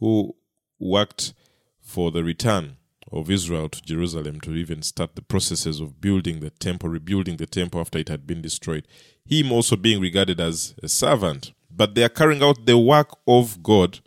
who 0.01 0.35
worked 0.79 1.33
for 1.79 2.11
the 2.11 2.21
return 2.21 2.75
of 3.13 3.31
Israel 3.31 3.69
to 3.69 3.81
Jerusalem 3.81 4.41
to 4.41 4.53
even 4.55 4.81
start 4.81 5.15
the 5.15 5.21
processes 5.21 5.79
of 5.79 6.01
building 6.01 6.41
the 6.41 6.49
temple, 6.49 6.89
rebuilding 6.89 7.37
the 7.37 7.45
temple 7.45 7.79
after 7.79 7.97
it 7.97 8.09
had 8.09 8.27
been 8.27 8.41
destroyed. 8.41 8.85
Him 9.25 9.53
also 9.53 9.77
being 9.77 10.01
regarded 10.01 10.41
as 10.41 10.75
a 10.83 10.89
servant, 10.89 11.53
but 11.77 11.95
they 11.95 12.03
are 12.03 12.09
carrying 12.09 12.43
out 12.43 12.65
the 12.65 12.77
work 12.77 13.15
of 13.27 13.63
God 13.63 13.99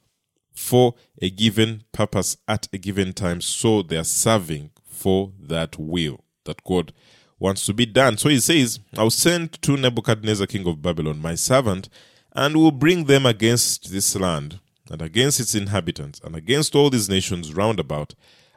for 0.52 0.94
a 1.22 1.30
given 1.30 1.84
purpose 1.92 2.36
at 2.46 2.68
a 2.72 2.78
given 2.78 3.12
time. 3.12 3.40
So 3.40 3.82
they 3.82 3.96
are 3.96 4.04
serving 4.04 4.70
for 4.84 5.32
that 5.40 5.78
will 5.78 6.24
that 6.44 6.62
God 6.64 6.92
wants 7.38 7.64
to 7.66 7.72
be 7.72 7.86
done. 7.86 8.18
So 8.18 8.28
he 8.28 8.40
says, 8.40 8.80
I'll 8.98 9.10
send 9.10 9.62
to 9.62 9.76
Nebuchadnezzar, 9.76 10.46
king 10.46 10.66
of 10.66 10.82
Babylon, 10.82 11.22
my 11.22 11.36
servant, 11.36 11.88
and 12.32 12.56
will 12.56 12.72
bring 12.72 13.04
them 13.04 13.24
against 13.24 13.90
this 13.90 14.14
land 14.14 14.60
and 14.90 15.00
against 15.00 15.38
its 15.38 15.54
inhabitants, 15.54 16.20
and 16.24 16.34
against 16.34 16.74
all 16.74 16.90
these 16.90 17.08
nations 17.08 17.54
round 17.54 17.78
about, 17.78 18.14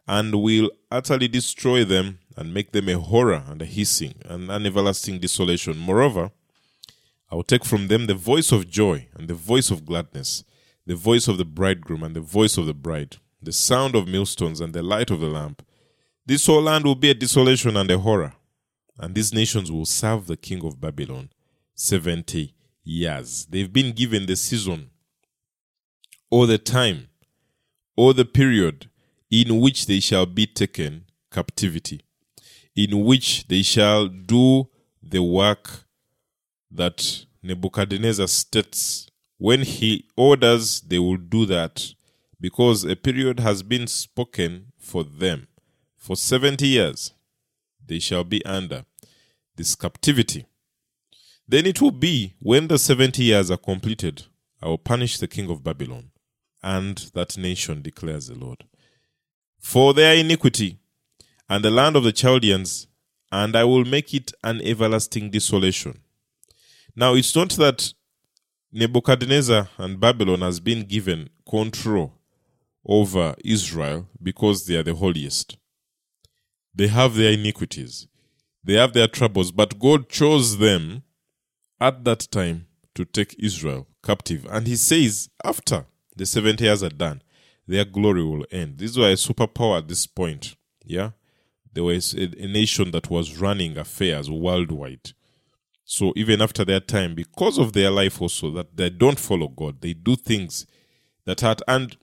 and 0.07 0.41
will 0.41 0.71
utterly 0.89 1.27
destroy 1.27 1.85
them, 1.85 2.17
and 2.35 2.51
make 2.51 2.71
them 2.71 2.89
a 2.89 2.97
horror 2.97 3.43
and 3.47 3.61
a 3.61 3.65
hissing 3.65 4.15
and 4.25 4.49
an 4.49 4.65
everlasting 4.65 5.19
desolation. 5.19 5.77
Moreover, 5.77 6.31
I 7.33 7.35
will 7.35 7.43
take 7.43 7.65
from 7.65 7.87
them 7.87 8.05
the 8.05 8.13
voice 8.13 8.51
of 8.51 8.69
joy 8.69 9.07
and 9.15 9.27
the 9.27 9.33
voice 9.33 9.71
of 9.71 9.87
gladness, 9.87 10.43
the 10.85 10.95
voice 10.95 11.27
of 11.27 11.39
the 11.39 11.45
bridegroom 11.45 12.03
and 12.03 12.15
the 12.15 12.21
voice 12.21 12.59
of 12.59 12.67
the 12.67 12.75
bride, 12.75 13.17
the 13.41 13.51
sound 13.51 13.95
of 13.95 14.07
millstones 14.07 14.61
and 14.61 14.71
the 14.71 14.83
light 14.83 15.09
of 15.09 15.19
the 15.19 15.25
lamp. 15.25 15.65
This 16.27 16.45
whole 16.45 16.61
land 16.61 16.85
will 16.85 16.93
be 16.93 17.09
a 17.09 17.15
desolation 17.15 17.75
and 17.75 17.89
a 17.89 17.97
horror, 17.97 18.33
and 18.99 19.15
these 19.15 19.33
nations 19.33 19.71
will 19.71 19.87
serve 19.87 20.27
the 20.27 20.37
king 20.37 20.63
of 20.63 20.79
Babylon 20.79 21.31
70 21.73 22.53
years. 22.83 23.47
They've 23.49 23.73
been 23.73 23.93
given 23.93 24.27
the 24.27 24.35
season 24.35 24.91
or 26.29 26.45
the 26.45 26.59
time 26.59 27.07
or 27.97 28.13
the 28.13 28.25
period 28.25 28.91
in 29.31 29.59
which 29.59 29.87
they 29.87 30.01
shall 30.01 30.27
be 30.27 30.45
taken 30.45 31.05
captivity, 31.31 32.01
in 32.75 33.03
which 33.03 33.47
they 33.47 33.63
shall 33.63 34.07
do 34.07 34.67
the 35.01 35.23
work 35.23 35.87
that 36.73 37.25
Nebuchadnezzar 37.41 38.27
states. 38.27 39.07
When 39.37 39.63
he 39.63 40.07
orders, 40.15 40.81
they 40.81 40.99
will 40.99 41.17
do 41.17 41.45
that 41.47 41.93
because 42.39 42.83
a 42.83 42.95
period 42.95 43.39
has 43.39 43.63
been 43.63 43.87
spoken 43.87 44.71
for 44.77 45.03
them. 45.03 45.47
For 45.97 46.15
70 46.15 46.67
years, 46.67 47.13
they 47.85 47.99
shall 47.99 48.23
be 48.23 48.45
under 48.45 48.85
this 49.55 49.75
captivity. 49.75 50.45
Then 51.47 51.65
it 51.65 51.81
will 51.81 51.91
be 51.91 52.35
when 52.39 52.67
the 52.67 52.79
70 52.79 53.23
years 53.23 53.51
are 53.51 53.57
completed, 53.57 54.23
I 54.61 54.67
will 54.67 54.77
punish 54.77 55.17
the 55.17 55.27
king 55.27 55.49
of 55.49 55.63
Babylon 55.63 56.11
and 56.63 56.97
that 57.13 57.37
nation, 57.37 57.81
declares 57.81 58.27
the 58.27 58.35
Lord. 58.35 58.63
For 59.59 59.93
their 59.93 60.15
iniquity, 60.15 60.79
and 61.49 61.63
the 61.63 61.69
land 61.69 61.95
of 61.95 62.03
the 62.03 62.13
Chaldeans, 62.13 62.87
and 63.31 63.55
I 63.55 63.65
will 63.65 63.83
make 63.83 64.13
it 64.13 64.31
an 64.43 64.61
everlasting 64.61 65.29
desolation. 65.29 66.02
Now, 66.95 67.15
it's 67.15 67.35
not 67.35 67.49
that 67.53 67.93
Nebuchadnezzar 68.71 69.69
and 69.77 69.99
Babylon 69.99 70.41
has 70.41 70.59
been 70.59 70.85
given 70.85 71.29
control 71.49 72.13
over 72.85 73.35
Israel 73.43 74.07
because 74.21 74.65
they 74.65 74.75
are 74.75 74.83
the 74.83 74.95
holiest. 74.95 75.57
They 76.75 76.87
have 76.87 77.15
their 77.15 77.31
iniquities, 77.31 78.07
they 78.63 78.73
have 78.73 78.93
their 78.93 79.07
troubles, 79.07 79.51
but 79.51 79.79
God 79.79 80.09
chose 80.09 80.57
them 80.57 81.03
at 81.79 82.03
that 82.03 82.27
time 82.31 82.67
to 82.95 83.05
take 83.05 83.35
Israel 83.39 83.87
captive. 84.03 84.45
And 84.49 84.67
He 84.67 84.75
says, 84.75 85.29
after 85.43 85.85
the 86.15 86.25
70 86.25 86.63
years 86.63 86.83
are 86.83 86.89
done, 86.89 87.21
their 87.67 87.85
glory 87.85 88.23
will 88.23 88.45
end. 88.51 88.77
These 88.77 88.97
were 88.97 89.09
a 89.09 89.13
superpower 89.13 89.79
at 89.79 89.87
this 89.87 90.05
point. 90.05 90.55
Yeah. 90.83 91.11
There 91.73 91.83
was 91.83 92.13
a, 92.13 92.23
a 92.43 92.47
nation 92.47 92.91
that 92.91 93.09
was 93.09 93.37
running 93.37 93.77
affairs 93.77 94.29
worldwide. 94.29 95.13
So 95.95 96.11
even 96.15 96.41
after 96.41 96.65
their 96.65 96.79
time, 96.79 97.13
because 97.13 97.59
of 97.59 97.73
their 97.73 97.91
life 97.91 98.19
also, 98.19 98.49
that 98.49 98.75
they 98.75 98.89
don't 98.89 99.19
follow 99.19 99.47
God, 99.47 99.79
they 99.81 99.93
do 99.93 100.15
things 100.15 100.65
that 101.25 101.43
are, 101.43 101.55
and 101.67 101.95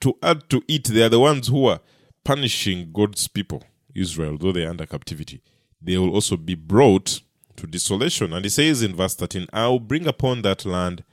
to 0.00 0.18
add 0.24 0.50
to 0.50 0.60
it, 0.66 0.88
they 0.88 1.02
are 1.02 1.08
the 1.08 1.20
ones 1.20 1.46
who 1.46 1.66
are 1.66 1.78
punishing 2.24 2.90
God's 2.92 3.28
people, 3.28 3.62
Israel, 3.94 4.38
though 4.38 4.50
they 4.50 4.64
are 4.64 4.70
under 4.70 4.86
captivity. 4.86 5.40
They 5.80 5.96
will 5.96 6.12
also 6.12 6.36
be 6.36 6.56
brought 6.56 7.20
to 7.54 7.68
desolation. 7.68 8.32
And 8.32 8.44
he 8.44 8.48
says 8.48 8.82
in 8.82 8.96
verse 8.96 9.14
13, 9.14 9.46
I 9.52 9.68
will 9.68 9.78
bring 9.78 10.08
upon 10.08 10.42
that 10.42 10.64
land 10.64 11.04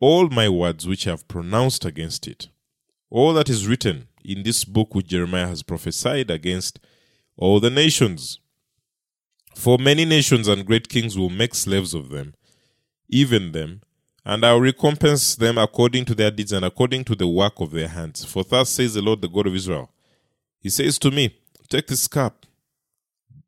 all 0.00 0.30
my 0.30 0.48
words 0.48 0.88
which 0.88 1.06
I 1.06 1.10
have 1.10 1.28
pronounced 1.28 1.84
against 1.84 2.26
it, 2.26 2.48
all 3.10 3.34
that 3.34 3.50
is 3.50 3.68
written 3.68 4.08
in 4.24 4.42
this 4.42 4.64
book 4.64 4.94
which 4.94 5.08
Jeremiah 5.08 5.48
has 5.48 5.62
prophesied 5.62 6.30
against 6.30 6.78
all 7.36 7.60
the 7.60 7.68
nations. 7.68 8.38
For 9.54 9.78
many 9.78 10.04
nations 10.04 10.48
and 10.48 10.66
great 10.66 10.88
kings 10.88 11.16
will 11.16 11.30
make 11.30 11.54
slaves 11.54 11.94
of 11.94 12.08
them, 12.08 12.34
even 13.08 13.52
them, 13.52 13.82
and 14.24 14.44
I 14.44 14.52
will 14.52 14.60
recompense 14.60 15.34
them 15.34 15.58
according 15.58 16.04
to 16.06 16.14
their 16.14 16.30
deeds 16.30 16.52
and 16.52 16.64
according 16.64 17.04
to 17.04 17.14
the 17.14 17.28
work 17.28 17.60
of 17.60 17.72
their 17.72 17.88
hands. 17.88 18.24
For 18.24 18.44
thus 18.44 18.70
says 18.70 18.94
the 18.94 19.02
Lord, 19.02 19.20
the 19.20 19.28
God 19.28 19.46
of 19.46 19.54
Israel 19.54 19.90
He 20.60 20.70
says 20.70 20.98
to 21.00 21.10
me, 21.10 21.36
Take 21.68 21.88
this 21.88 22.06
cup 22.08 22.46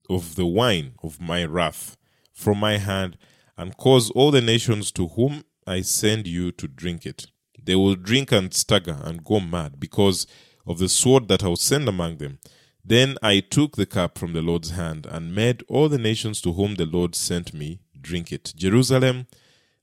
of 0.08 0.34
the 0.34 0.46
wine 0.46 0.94
of 1.02 1.20
my 1.20 1.44
wrath 1.44 1.96
from 2.32 2.58
my 2.58 2.78
hand, 2.78 3.16
and 3.56 3.76
cause 3.76 4.10
all 4.10 4.30
the 4.30 4.40
nations 4.40 4.90
to 4.92 5.08
whom 5.08 5.44
I 5.66 5.80
send 5.82 6.26
you 6.26 6.50
to 6.52 6.66
drink 6.66 7.06
it. 7.06 7.26
They 7.62 7.76
will 7.76 7.94
drink 7.94 8.32
and 8.32 8.52
stagger 8.52 8.98
and 9.02 9.24
go 9.24 9.40
mad 9.40 9.78
because 9.78 10.26
of 10.66 10.78
the 10.78 10.88
sword 10.88 11.28
that 11.28 11.42
I 11.42 11.48
will 11.48 11.56
send 11.56 11.88
among 11.88 12.18
them. 12.18 12.38
Then 12.84 13.16
I 13.22 13.40
took 13.40 13.76
the 13.76 13.86
cup 13.86 14.18
from 14.18 14.32
the 14.32 14.42
Lord's 14.42 14.70
hand 14.70 15.06
and 15.06 15.34
made 15.34 15.64
all 15.68 15.88
the 15.88 15.98
nations 15.98 16.40
to 16.42 16.52
whom 16.52 16.74
the 16.74 16.84
Lord 16.84 17.14
sent 17.14 17.54
me 17.54 17.80
drink 18.00 18.30
it. 18.30 18.52
Jerusalem 18.56 19.26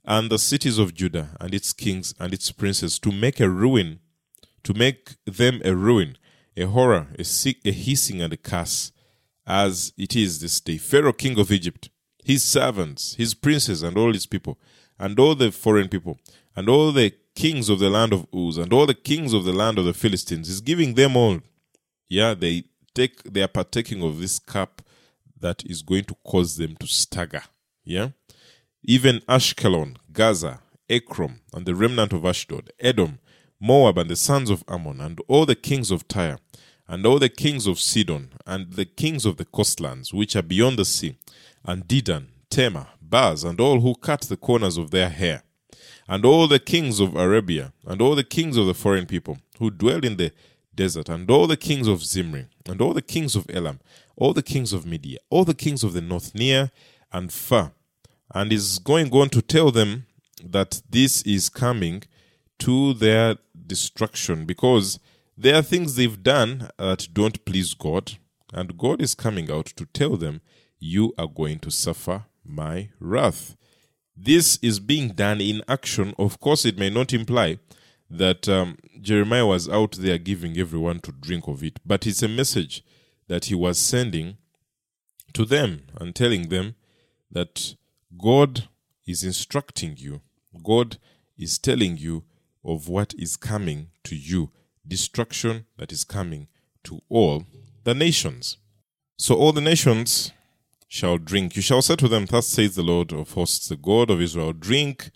and 0.05 0.29
the 0.29 0.37
cities 0.37 0.77
of 0.77 0.93
Judah 0.93 1.35
and 1.39 1.53
its 1.53 1.73
kings 1.73 2.13
and 2.19 2.33
its 2.33 2.51
princes 2.51 2.99
to 2.99 3.11
make 3.11 3.39
a 3.39 3.49
ruin, 3.49 3.99
to 4.63 4.73
make 4.73 5.15
them 5.25 5.61
a 5.65 5.75
ruin, 5.75 6.17
a 6.55 6.67
horror, 6.67 7.07
a, 7.17 7.23
sick, 7.23 7.57
a 7.65 7.71
hissing 7.71 8.21
and 8.21 8.31
a 8.31 8.37
curse, 8.37 8.91
as 9.47 9.91
it 9.97 10.15
is 10.15 10.39
this 10.39 10.59
day. 10.61 10.77
Pharaoh, 10.77 11.13
king 11.13 11.39
of 11.39 11.51
Egypt, 11.51 11.89
his 12.23 12.43
servants, 12.43 13.15
his 13.15 13.33
princes, 13.33 13.81
and 13.81 13.97
all 13.97 14.13
his 14.13 14.27
people 14.27 14.59
and 15.01 15.19
all 15.19 15.33
the 15.33 15.51
foreign 15.51 15.89
people, 15.89 16.19
and 16.55 16.69
all 16.69 16.91
the 16.91 17.11
kings 17.33 17.69
of 17.69 17.79
the 17.79 17.89
land 17.89 18.13
of 18.13 18.27
Uz, 18.33 18.57
and 18.57 18.71
all 18.71 18.85
the 18.85 18.93
kings 18.93 19.33
of 19.33 19.45
the 19.45 19.51
land 19.51 19.79
of 19.79 19.85
the 19.85 19.95
Philistines. 19.95 20.47
is 20.47 20.61
giving 20.61 20.93
them 20.93 21.17
all. 21.17 21.39
Yeah, 22.07 22.35
they 22.35 22.65
take 22.93 23.23
they 23.23 23.41
are 23.41 23.47
partaking 23.47 24.03
of 24.03 24.19
this 24.19 24.39
cup 24.39 24.81
that 25.39 25.63
is 25.65 25.81
going 25.81 26.05
to 26.05 26.15
cause 26.23 26.57
them 26.57 26.75
to 26.77 26.87
stagger. 26.87 27.43
Yeah. 27.83 28.09
Even 28.83 29.19
Ashkelon, 29.21 29.97
Gaza, 30.11 30.59
Ekron, 30.89 31.39
and 31.53 31.65
the 31.65 31.75
remnant 31.75 32.13
of 32.13 32.25
Ashdod, 32.25 32.71
Edom, 32.79 33.19
Moab, 33.59 33.97
and 33.97 34.09
the 34.09 34.15
sons 34.15 34.49
of 34.49 34.63
Ammon, 34.67 34.99
and 34.99 35.19
all 35.27 35.45
the 35.45 35.55
kings 35.55 35.91
of 35.91 36.07
Tyre, 36.07 36.39
and 36.87 37.05
all 37.05 37.19
the 37.19 37.29
kings 37.29 37.67
of 37.67 37.79
Sidon, 37.79 38.33
and 38.45 38.73
the 38.73 38.85
kings 38.85 39.25
of 39.25 39.37
the 39.37 39.45
coastlands, 39.45 40.13
which 40.13 40.35
are 40.35 40.41
beyond 40.41 40.77
the 40.77 40.85
sea, 40.85 41.15
and 41.63 41.87
Dedan, 41.87 42.27
Tema, 42.49 42.89
Buz, 43.01 43.43
and 43.43 43.59
all 43.61 43.79
who 43.79 43.95
cut 43.95 44.21
the 44.21 44.37
corners 44.37 44.77
of 44.77 44.91
their 44.91 45.09
hair, 45.09 45.43
and 46.07 46.25
all 46.25 46.47
the 46.47 46.59
kings 46.59 46.99
of 46.99 47.15
Arabia, 47.15 47.71
and 47.85 48.01
all 48.01 48.15
the 48.15 48.23
kings 48.23 48.57
of 48.57 48.65
the 48.65 48.73
foreign 48.73 49.05
people 49.05 49.37
who 49.59 49.69
dwell 49.69 50.03
in 50.03 50.17
the 50.17 50.31
desert, 50.75 51.09
and 51.09 51.29
all 51.29 51.47
the 51.47 51.57
kings 51.57 51.87
of 51.87 52.03
Zimri, 52.03 52.47
and 52.65 52.81
all 52.81 52.93
the 52.93 53.01
kings 53.01 53.35
of 53.35 53.45
Elam, 53.49 53.79
all 54.15 54.33
the 54.33 54.43
kings 54.43 54.73
of 54.73 54.85
Media, 54.85 55.19
all 55.29 55.43
the 55.43 55.53
kings 55.53 55.83
of 55.83 55.93
the 55.93 56.01
north, 56.01 56.33
near 56.35 56.71
and 57.11 57.31
far. 57.31 57.73
And 58.33 58.53
is 58.53 58.79
going 58.79 59.11
on 59.13 59.29
to 59.29 59.41
tell 59.41 59.71
them 59.71 60.05
that 60.43 60.81
this 60.89 61.21
is 61.23 61.49
coming 61.49 62.03
to 62.59 62.93
their 62.93 63.37
destruction 63.67 64.45
because 64.45 64.99
there 65.37 65.55
are 65.55 65.61
things 65.61 65.95
they've 65.95 66.21
done 66.21 66.69
that 66.77 67.07
don't 67.13 67.43
please 67.45 67.73
God, 67.73 68.17
and 68.53 68.77
God 68.77 69.01
is 69.01 69.15
coming 69.15 69.51
out 69.51 69.65
to 69.67 69.85
tell 69.85 70.17
them, 70.17 70.41
You 70.79 71.13
are 71.17 71.27
going 71.27 71.59
to 71.59 71.71
suffer 71.71 72.25
my 72.45 72.89
wrath. 72.99 73.55
This 74.15 74.59
is 74.61 74.79
being 74.79 75.09
done 75.09 75.41
in 75.41 75.63
action. 75.67 76.13
Of 76.19 76.39
course, 76.39 76.65
it 76.65 76.77
may 76.77 76.89
not 76.89 77.13
imply 77.13 77.57
that 78.11 78.49
um, 78.49 78.77
Jeremiah 78.99 79.45
was 79.45 79.69
out 79.69 79.93
there 79.93 80.17
giving 80.17 80.57
everyone 80.57 80.99
to 81.01 81.11
drink 81.11 81.47
of 81.47 81.63
it, 81.63 81.79
but 81.85 82.05
it's 82.05 82.21
a 82.21 82.27
message 82.27 82.83
that 83.27 83.45
he 83.45 83.55
was 83.55 83.77
sending 83.77 84.37
to 85.33 85.45
them 85.45 85.83
and 85.99 86.13
telling 86.13 86.49
them 86.49 86.75
that 87.31 87.75
God 88.21 88.67
is 89.07 89.23
instructing 89.23 89.95
you, 89.97 90.21
God 90.61 90.97
is 91.37 91.57
telling 91.57 91.97
you 91.97 92.23
of 92.63 92.89
what 92.89 93.13
is 93.17 93.37
coming 93.37 93.89
to 94.03 94.15
you, 94.15 94.51
destruction 94.85 95.65
that 95.77 95.91
is 95.91 96.03
coming 96.03 96.47
to 96.83 97.01
all 97.09 97.45
the 97.85 97.93
nations. 97.93 98.57
So 99.17 99.35
all 99.35 99.53
the 99.53 99.61
nations 99.61 100.31
shall 100.87 101.17
drink. 101.17 101.55
You 101.55 101.61
shall 101.61 101.81
say 101.81 101.95
to 101.95 102.07
them, 102.09 102.25
Thus 102.25 102.47
says 102.47 102.75
the 102.75 102.83
Lord 102.83 103.13
of 103.13 103.31
hosts, 103.31 103.69
the 103.69 103.77
God 103.77 104.09
of 104.09 104.21
Israel, 104.21 104.51
drink, 104.51 105.11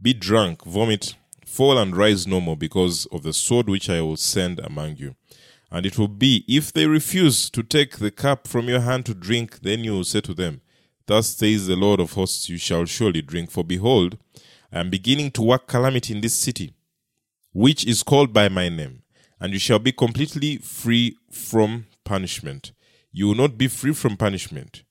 be 0.00 0.14
drunk, 0.14 0.64
vomit, 0.64 1.16
fall 1.50 1.78
and 1.78 1.96
rise 1.96 2.26
no 2.26 2.40
more 2.40 2.56
because 2.56 3.06
of 3.06 3.24
the 3.24 3.32
sword 3.32 3.68
which 3.68 3.90
I 3.90 4.00
will 4.00 4.16
send 4.16 4.60
among 4.60 4.96
you. 4.96 5.16
And 5.70 5.84
it 5.84 5.98
will 5.98 6.08
be, 6.08 6.44
if 6.48 6.72
they 6.72 6.86
refuse 6.86 7.50
to 7.50 7.62
take 7.62 7.98
the 7.98 8.10
cup 8.10 8.46
from 8.46 8.68
your 8.68 8.80
hand 8.80 9.06
to 9.06 9.14
drink, 9.14 9.60
then 9.60 9.84
you 9.84 9.92
will 9.92 10.04
say 10.04 10.20
to 10.22 10.34
them, 10.34 10.60
Thus 11.06 11.28
says 11.28 11.66
the 11.66 11.76
Lord 11.76 12.00
of 12.00 12.12
hosts, 12.12 12.48
you 12.48 12.56
shall 12.56 12.84
surely 12.84 13.20
drink. 13.20 13.50
For 13.50 13.64
behold, 13.64 14.16
I 14.72 14.80
am 14.80 14.90
beginning 14.90 15.32
to 15.32 15.42
work 15.42 15.66
calamity 15.66 16.14
in 16.14 16.20
this 16.20 16.34
city, 16.34 16.72
which 17.52 17.84
is 17.84 18.04
called 18.04 18.32
by 18.32 18.48
my 18.48 18.68
name, 18.68 19.02
and 19.40 19.52
you 19.52 19.58
shall 19.58 19.80
be 19.80 19.92
completely 19.92 20.58
free 20.58 21.16
from 21.30 21.86
punishment. 22.04 22.72
You 23.12 23.26
will 23.28 23.34
not 23.34 23.58
be 23.58 23.66
free 23.66 23.92
from 23.92 24.16
punishment. 24.16 24.84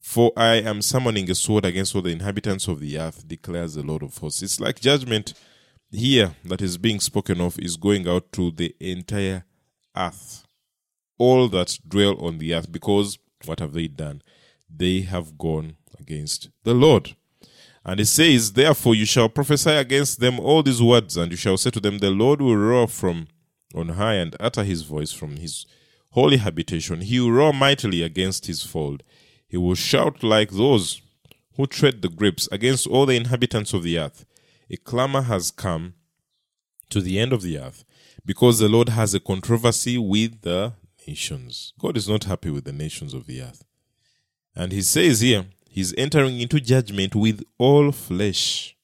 For 0.00 0.32
I 0.36 0.54
am 0.54 0.80
summoning 0.80 1.28
a 1.30 1.34
sword 1.34 1.64
against 1.64 1.94
all 1.94 2.02
the 2.02 2.10
inhabitants 2.10 2.68
of 2.68 2.80
the 2.80 2.98
earth, 2.98 3.26
declares 3.26 3.74
the 3.74 3.82
Lord 3.82 4.02
of 4.02 4.16
hosts. 4.16 4.42
It's 4.42 4.60
like 4.60 4.80
judgment 4.80 5.34
here 5.90 6.34
that 6.44 6.60
is 6.60 6.78
being 6.78 7.00
spoken 7.00 7.40
of 7.40 7.58
is 7.58 7.76
going 7.76 8.08
out 8.08 8.32
to 8.32 8.50
the 8.50 8.74
entire 8.80 9.44
earth, 9.96 10.46
all 11.18 11.48
that 11.48 11.78
dwell 11.86 12.16
on 12.24 12.38
the 12.38 12.54
earth, 12.54 12.70
because 12.70 13.18
what 13.44 13.60
have 13.60 13.72
they 13.72 13.88
done? 13.88 14.22
They 14.68 15.00
have 15.00 15.38
gone 15.38 15.76
against 15.98 16.50
the 16.64 16.74
Lord. 16.74 17.16
And 17.84 18.00
it 18.00 18.06
says, 18.06 18.52
Therefore 18.52 18.94
you 18.94 19.06
shall 19.06 19.28
prophesy 19.28 19.70
against 19.70 20.20
them 20.20 20.38
all 20.38 20.62
these 20.62 20.82
words, 20.82 21.16
and 21.16 21.30
you 21.30 21.36
shall 21.36 21.56
say 21.56 21.70
to 21.70 21.80
them, 21.80 21.98
The 21.98 22.10
Lord 22.10 22.42
will 22.42 22.56
roar 22.56 22.86
from 22.86 23.28
on 23.74 23.90
high 23.90 24.14
and 24.14 24.36
utter 24.38 24.64
his 24.64 24.82
voice 24.82 25.12
from 25.12 25.36
his 25.36 25.66
holy 26.10 26.38
habitation. 26.38 27.00
He 27.00 27.20
will 27.20 27.32
roar 27.32 27.52
mightily 27.52 28.02
against 28.02 28.46
his 28.46 28.62
fold 28.62 29.02
he 29.48 29.56
will 29.56 29.74
shout 29.74 30.22
like 30.22 30.50
those 30.50 31.00
who 31.56 31.66
tread 31.66 32.02
the 32.02 32.08
grapes 32.08 32.48
against 32.52 32.86
all 32.86 33.06
the 33.06 33.16
inhabitants 33.16 33.72
of 33.72 33.82
the 33.82 33.98
earth. 33.98 34.26
A 34.70 34.76
clamor 34.76 35.22
has 35.22 35.50
come 35.50 35.94
to 36.90 37.00
the 37.00 37.18
end 37.18 37.32
of 37.32 37.42
the 37.42 37.58
earth 37.58 37.84
because 38.24 38.58
the 38.58 38.68
Lord 38.68 38.90
has 38.90 39.14
a 39.14 39.20
controversy 39.20 39.96
with 39.98 40.42
the 40.42 40.74
nations. 41.06 41.72
God 41.78 41.96
is 41.96 42.08
not 42.08 42.24
happy 42.24 42.50
with 42.50 42.64
the 42.64 42.72
nations 42.72 43.14
of 43.14 43.26
the 43.26 43.42
earth. 43.42 43.64
And 44.54 44.72
he 44.72 44.82
says 44.82 45.20
here, 45.20 45.46
he's 45.70 45.94
entering 45.96 46.40
into 46.40 46.60
judgment 46.60 47.14
with 47.14 47.42
all 47.58 47.92
flesh. 47.92 48.76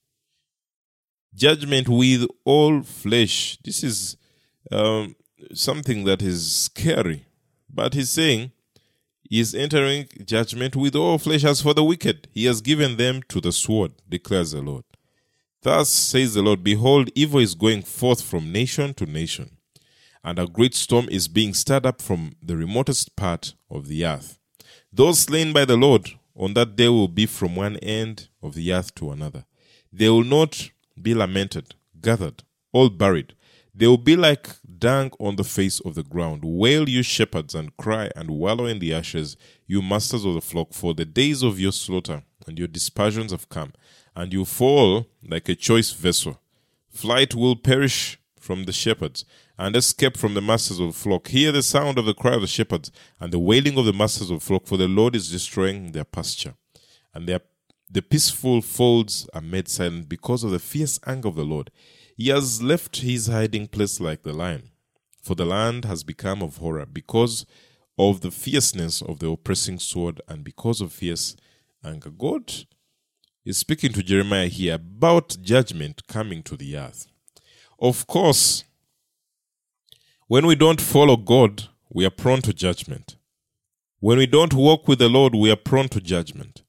Judgment 1.35 1.89
with 1.89 2.27
all 2.45 2.83
flesh. 2.83 3.59
This 3.65 3.83
is 3.83 4.17
um, 4.71 5.17
something 5.53 6.05
that 6.05 6.23
is 6.23 6.55
scary. 6.55 7.27
But 7.69 7.95
he's 7.95 8.11
saying 8.11 8.53
is 9.31 9.55
entering 9.55 10.09
judgment 10.25 10.77
with 10.77 10.95
all 10.95 11.19
flesh 11.19 11.45
as 11.45 11.61
for 11.61 11.75
the 11.75 11.85
wicked. 11.85 12.29
He 12.31 12.45
has 12.45 12.61
given 12.61 12.97
them 12.97 13.23
to 13.29 13.41
the 13.41 13.53
sword, 13.53 13.93
declares 14.09 14.53
the 14.53 14.63
Lord. 14.63 14.85
Thus 15.65 15.89
says 15.89 16.35
the 16.35 16.43
Lord 16.43 16.63
Behold, 16.63 17.09
evil 17.15 17.41
is 17.41 17.55
going 17.55 17.81
forth 17.81 18.21
from 18.21 18.53
nation 18.53 18.93
to 18.95 19.07
nation, 19.07 19.57
and 20.23 20.39
a 20.39 20.47
great 20.47 20.75
storm 20.75 21.09
is 21.11 21.27
being 21.27 21.55
stirred 21.55 21.87
up 21.87 22.03
from 22.03 22.37
the 22.43 22.55
remotest 22.55 23.17
part 23.17 23.55
of 23.71 23.89
the 23.89 24.05
earth. 24.05 24.39
Those 24.93 25.21
slain 25.21 25.55
by 25.55 25.65
the 25.65 25.79
Lord 25.79 26.11
on 26.37 26.53
that 26.53 26.77
day 26.77 26.91
will 26.91 27.09
be 27.09 27.25
from 27.25 27.57
one 27.57 27.79
end 27.79 28.29
of 28.43 28.53
the 28.55 28.75
earth 28.75 28.95
to 28.97 29.11
another. 29.11 29.47
They 29.91 30.11
will 30.11 30.23
not 30.23 30.69
be 31.01 31.15
lamented, 31.15 31.75
gathered, 31.99 32.43
all 32.71 32.91
buried. 32.91 33.35
They 33.75 33.87
will 33.87 33.97
be 33.97 34.17
like 34.17 34.51
dung 34.79 35.13
on 35.19 35.37
the 35.37 35.45
face 35.45 35.81
of 35.81 35.95
the 35.95 36.03
ground. 36.03 36.43
Wail, 36.45 36.91
you 36.91 37.03
shepherds, 37.03 37.55
and 37.55 37.75
cry 37.79 38.11
and 38.15 38.29
wallow 38.29 38.67
in 38.67 38.81
the 38.81 38.93
ashes, 38.93 39.39
you 39.67 39.81
masters 39.81 40.27
of 40.27 40.35
the 40.35 40.43
flock, 40.43 40.75
for 40.75 40.93
the 40.93 41.07
days 41.07 41.43
of 41.43 41.59
your 41.59 41.73
slaughter 41.73 42.23
and 42.47 42.59
your 42.59 42.69
dispersions 42.69 43.33
have 43.33 43.49
come, 43.49 43.73
and 44.15 44.33
you 44.33 44.45
fall 44.45 45.07
like 45.27 45.49
a 45.49 45.55
choice 45.55 45.91
vessel. 45.93 46.41
Flight 46.91 47.35
will 47.35 47.57
perish 47.57 48.19
from 48.39 48.65
the 48.65 48.73
shepherds, 48.73 49.25
and 49.59 49.75
escape 49.75 50.17
from 50.17 50.35
the 50.35 50.41
masters 50.43 50.79
of 50.79 50.89
the 50.89 50.99
flock. 50.99 51.29
Hear 51.29 51.51
the 51.51 51.63
sound 51.63 51.99
of 51.99 52.05
the 52.05 52.15
cry 52.15 52.35
of 52.35 52.43
the 52.43 52.47
shepherds, 52.47 52.93
and 53.19 53.33
the 53.33 53.39
wailing 53.39 53.79
of 53.79 53.87
the 53.87 53.93
masters 53.93 54.31
of 54.31 54.41
the 54.41 54.45
flock, 54.45 54.67
for 54.67 54.77
the 54.77 54.89
Lord 54.89 55.17
is 55.17 55.31
destroying 55.31 55.93
their 55.93 56.05
pasture, 56.05 56.55
and 57.15 57.27
their 57.27 57.41
the 57.91 58.03
peaceful 58.03 58.61
folds 58.61 59.29
are 59.35 59.41
made 59.41 59.69
silent 59.69 60.09
because 60.09 60.43
of 60.43 60.51
the 60.51 60.59
fierce 60.59 60.99
anger 61.07 61.29
of 61.29 61.37
the 61.37 61.45
Lord. 61.45 61.71
He 62.17 62.29
has 62.31 62.63
left 62.63 62.97
his 62.97 63.29
hiding 63.29 63.69
place 63.69 64.01
like 64.01 64.25
the 64.25 64.33
lion, 64.33 64.71
for 65.23 65.35
the 65.35 65.45
land 65.45 65.85
has 65.85 66.03
become 66.03 66.43
of 66.43 66.57
horror 66.57 66.87
because 66.87 67.47
of 67.97 68.21
the 68.21 68.31
fierceness 68.33 69.01
of 69.01 69.21
the 69.21 69.29
oppressing 69.31 69.79
sword 69.79 70.21
and 70.27 70.43
because 70.43 70.81
of 70.81 70.93
fierce 70.93 71.37
anger. 71.85 72.11
God 72.11 72.53
is 73.45 73.59
speaking 73.59 73.93
to 73.93 74.03
Jeremiah 74.03 74.47
here 74.47 74.75
about 74.75 75.37
judgment 75.43 76.07
coming 76.07 76.43
to 76.45 76.57
the 76.57 76.77
earth. 76.77 77.07
Of 77.79 78.07
course, 78.07 78.65
when 80.27 80.47
we 80.47 80.55
don't 80.55 80.81
follow 80.81 81.17
God, 81.17 81.65
we 81.91 82.07
are 82.07 82.11
prone 82.11 82.41
to 82.43 82.55
judgment. 82.55 83.17
When 84.01 84.19
we 84.19 84.27
don't 84.27 84.55
walk 84.55 84.89
with 84.89 84.99
the 84.99 85.09
Lord, 85.09 85.35
we 85.35 85.51
are 85.51 85.57
prone 85.57 85.89
to 85.91 86.01
judgment. 86.01 86.63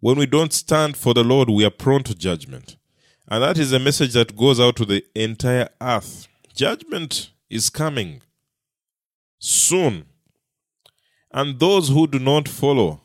When 0.00 0.18
we 0.18 0.26
don't 0.26 0.52
stand 0.52 0.96
for 0.96 1.12
the 1.14 1.24
Lord, 1.24 1.50
we 1.50 1.64
are 1.64 1.70
prone 1.70 2.02
to 2.04 2.14
judgment. 2.14 2.76
And 3.28 3.42
that 3.42 3.58
is 3.58 3.72
a 3.72 3.78
message 3.78 4.12
that 4.14 4.36
goes 4.36 4.60
out 4.60 4.76
to 4.76 4.84
the 4.84 5.04
entire 5.14 5.68
earth. 5.80 6.28
Judgment 6.54 7.30
is 7.50 7.70
coming 7.70 8.22
soon. 9.38 10.06
And 11.30 11.58
those 11.58 11.88
who 11.88 12.06
do 12.06 12.18
not 12.18 12.48
follow, 12.48 13.00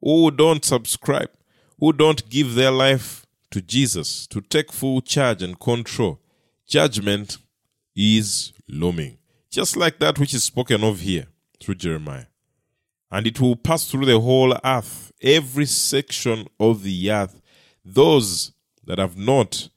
who 0.00 0.30
don't 0.30 0.64
subscribe, 0.64 1.30
who 1.78 1.92
don't 1.92 2.28
give 2.28 2.54
their 2.54 2.70
life 2.70 3.26
to 3.50 3.60
Jesus 3.62 4.26
to 4.28 4.40
take 4.40 4.72
full 4.72 5.00
charge 5.00 5.42
and 5.42 5.58
control, 5.58 6.20
judgment 6.66 7.38
is 7.96 8.52
looming. 8.68 9.18
Just 9.50 9.76
like 9.76 9.98
that 9.98 10.18
which 10.18 10.34
is 10.34 10.44
spoken 10.44 10.84
of 10.84 11.00
here 11.00 11.26
through 11.60 11.76
Jeremiah. 11.76 12.26
And 13.10 13.26
it 13.26 13.40
will 13.40 13.56
pass 13.56 13.90
through 13.90 14.04
the 14.04 14.20
whole 14.20 14.54
earth, 14.62 15.12
every 15.22 15.64
section 15.64 16.46
of 16.60 16.82
the 16.82 17.10
earth. 17.10 17.40
Those 17.84 18.52
that 18.84 18.98
have 18.98 19.16
not 19.16 19.70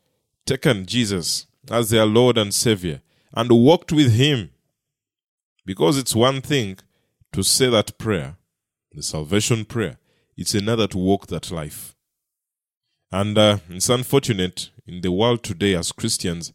taken 0.45 0.85
Jesus 0.85 1.47
as 1.69 1.89
their 1.89 2.05
Lord 2.05 2.37
and 2.37 2.53
Savior 2.53 3.01
and 3.33 3.49
walked 3.49 3.91
with 3.91 4.13
Him. 4.13 4.49
Because 5.65 5.97
it's 5.97 6.15
one 6.15 6.41
thing 6.41 6.77
to 7.31 7.43
say 7.43 7.69
that 7.69 7.97
prayer, 7.97 8.35
the 8.91 9.01
salvation 9.01 9.63
prayer, 9.63 9.97
it's 10.41 10.55
another 10.55 10.87
to 10.87 10.97
walk 10.97 11.27
that 11.27 11.51
life. 11.51 11.95
And 13.11 13.37
uh, 13.37 13.59
it's 13.69 13.89
unfortunate 13.89 14.71
in 14.87 15.01
the 15.01 15.11
world 15.11 15.43
today 15.43 15.75
as 15.75 15.91
Christians, 15.91 16.51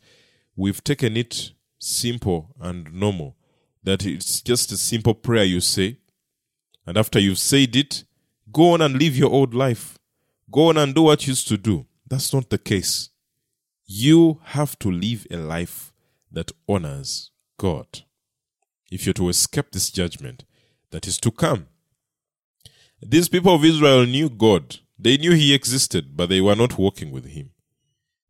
we've 0.57 0.83
taken 0.83 1.17
it 1.17 1.53
simple 1.79 2.55
and 2.61 2.93
normal. 2.93 3.37
That 3.85 4.05
it's 4.05 4.41
just 4.41 4.73
a 4.73 4.77
simple 4.77 5.15
prayer 5.15 5.45
you 5.45 5.61
say, 5.61 5.99
and 6.85 6.99
after 6.99 7.21
you've 7.21 7.39
said 7.39 7.77
it, 7.77 8.03
go 8.53 8.73
on 8.73 8.81
and 8.81 8.99
live 8.99 9.17
your 9.17 9.31
old 9.31 9.55
life. 9.55 9.99
Go 10.51 10.71
on 10.71 10.79
and 10.79 10.93
do 10.93 11.03
what 11.03 11.25
you 11.25 11.31
used 11.31 11.47
to 11.49 11.57
do. 11.57 11.87
That's 12.09 12.35
not 12.35 12.51
the 12.51 12.59
case. 12.59 13.11
You 13.87 14.41
have 14.43 14.77
to 14.81 14.91
live 14.91 15.29
a 15.31 15.37
life 15.37 15.93
that 16.33 16.51
honors 16.69 17.31
God 17.57 18.03
if 18.91 19.07
you're 19.07 19.15
to 19.15 19.29
escape 19.29 19.71
this 19.71 19.91
judgment 19.91 20.45
that 20.91 21.07
is 21.07 21.19
to 21.19 21.31
come. 21.31 21.69
These 23.03 23.29
people 23.29 23.55
of 23.55 23.65
Israel 23.65 24.07
knew 24.07 24.31
God. 24.31 24.77
They 24.99 25.17
knew 25.19 25.33
He 25.33 25.55
existed, 25.55 26.17
but 26.17 26.29
they 26.29 26.41
were 26.41 26.57
not 26.57 26.79
walking 26.79 27.11
with 27.11 27.27
Him. 27.27 27.51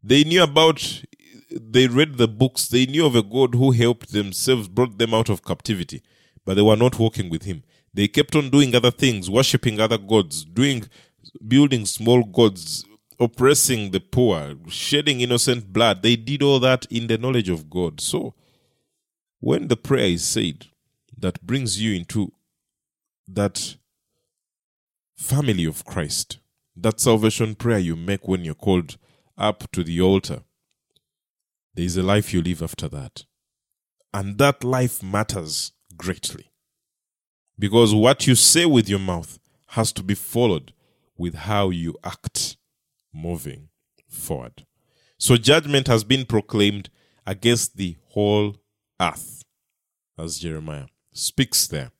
They 0.02 0.24
knew 0.24 0.42
about, 0.42 1.02
they 1.50 1.87
read 1.87 2.16
the 2.16 2.29
books, 2.29 2.68
they 2.68 2.87
knew 2.87 3.07
of 3.07 3.14
a 3.14 3.22
God 3.22 3.55
who 3.55 3.70
helped 3.70 4.12
themselves, 4.12 4.68
brought 4.68 4.98
them 4.98 5.14
out 5.14 5.29
of 5.29 5.44
captivity, 5.44 6.02
but 6.44 6.55
they 6.55 6.62
were 6.62 6.76
not 6.76 6.98
walking 6.98 7.31
with 7.31 7.44
Him. 7.44 7.62
They 7.94 8.09
kept 8.09 8.35
on 8.37 8.50
doing 8.50 8.74
other 8.74 8.90
things, 8.90 9.31
worshipping 9.31 9.81
other 9.81 9.98
gods, 9.98 10.44
doing, 10.44 10.85
building 11.46 11.87
small 11.87 12.24
gods, 12.24 12.85
oppressing 13.18 13.92
the 13.92 14.00
poor, 14.00 14.57
shedding 14.68 15.20
innocent 15.20 15.72
blood. 15.72 16.02
They 16.02 16.16
did 16.16 16.42
all 16.42 16.61
that 16.61 16.87
in 16.90 17.07
the 17.07 17.18
knowledge 17.18 17.48
of 17.48 17.70
God. 17.70 18.00
So, 18.00 18.35
when 19.40 19.68
the 19.68 19.76
prayer 19.76 20.09
is 20.09 20.24
said 20.24 20.66
that 21.16 21.46
brings 21.46 21.81
you 21.81 21.94
into 21.94 22.33
that 23.29 23.76
family 25.16 25.64
of 25.64 25.85
Christ, 25.85 26.38
that 26.76 27.00
salvation 27.00 27.55
prayer 27.55 27.79
you 27.79 27.96
make 27.96 28.29
when 28.29 28.44
you're 28.44 28.55
called 28.55 28.96
up 29.37 29.70
to 29.72 29.83
the 29.83 30.00
altar, 30.00 30.42
there 31.74 31.85
is 31.85 31.96
a 31.96 32.02
life 32.02 32.33
you 32.33 32.42
live 32.42 32.62
after 32.62 32.88
that. 32.88 33.24
And 34.12 34.38
that 34.38 34.64
life 34.64 35.02
matters 35.02 35.72
greatly. 35.96 36.52
Because 37.59 37.94
what 37.94 38.26
you 38.26 38.35
say 38.35 38.66
with 38.66 38.88
your 38.88 38.98
mouth 38.98 39.38
has 39.68 39.92
to 39.92 40.02
be 40.02 40.14
followed 40.14 40.72
with 41.16 41.35
how 41.35 41.70
you 41.70 41.96
act 42.05 42.57
moving 43.12 43.68
forward. 44.09 44.66
So 45.18 45.37
judgment 45.37 45.87
has 45.87 46.05
been 46.05 46.26
proclaimed 46.26 46.90
against 47.26 47.76
the 47.76 47.96
whole 48.09 48.57
earth, 49.00 49.42
as 50.18 50.38
Jeremiah 50.38 50.87
speaks 51.12 51.66
there. 51.66 51.90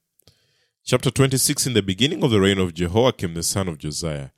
Chapter 0.89 1.11
26 1.11 1.67
In 1.67 1.73
the 1.73 1.83
beginning 1.83 2.23
of 2.23 2.31
the 2.31 2.39
reign 2.41 2.61
of 2.61 2.73
Jehoiakim 2.73 3.35
the 3.35 3.43
son 3.43 3.67
of 3.67 3.77
Josiah, 3.77 4.29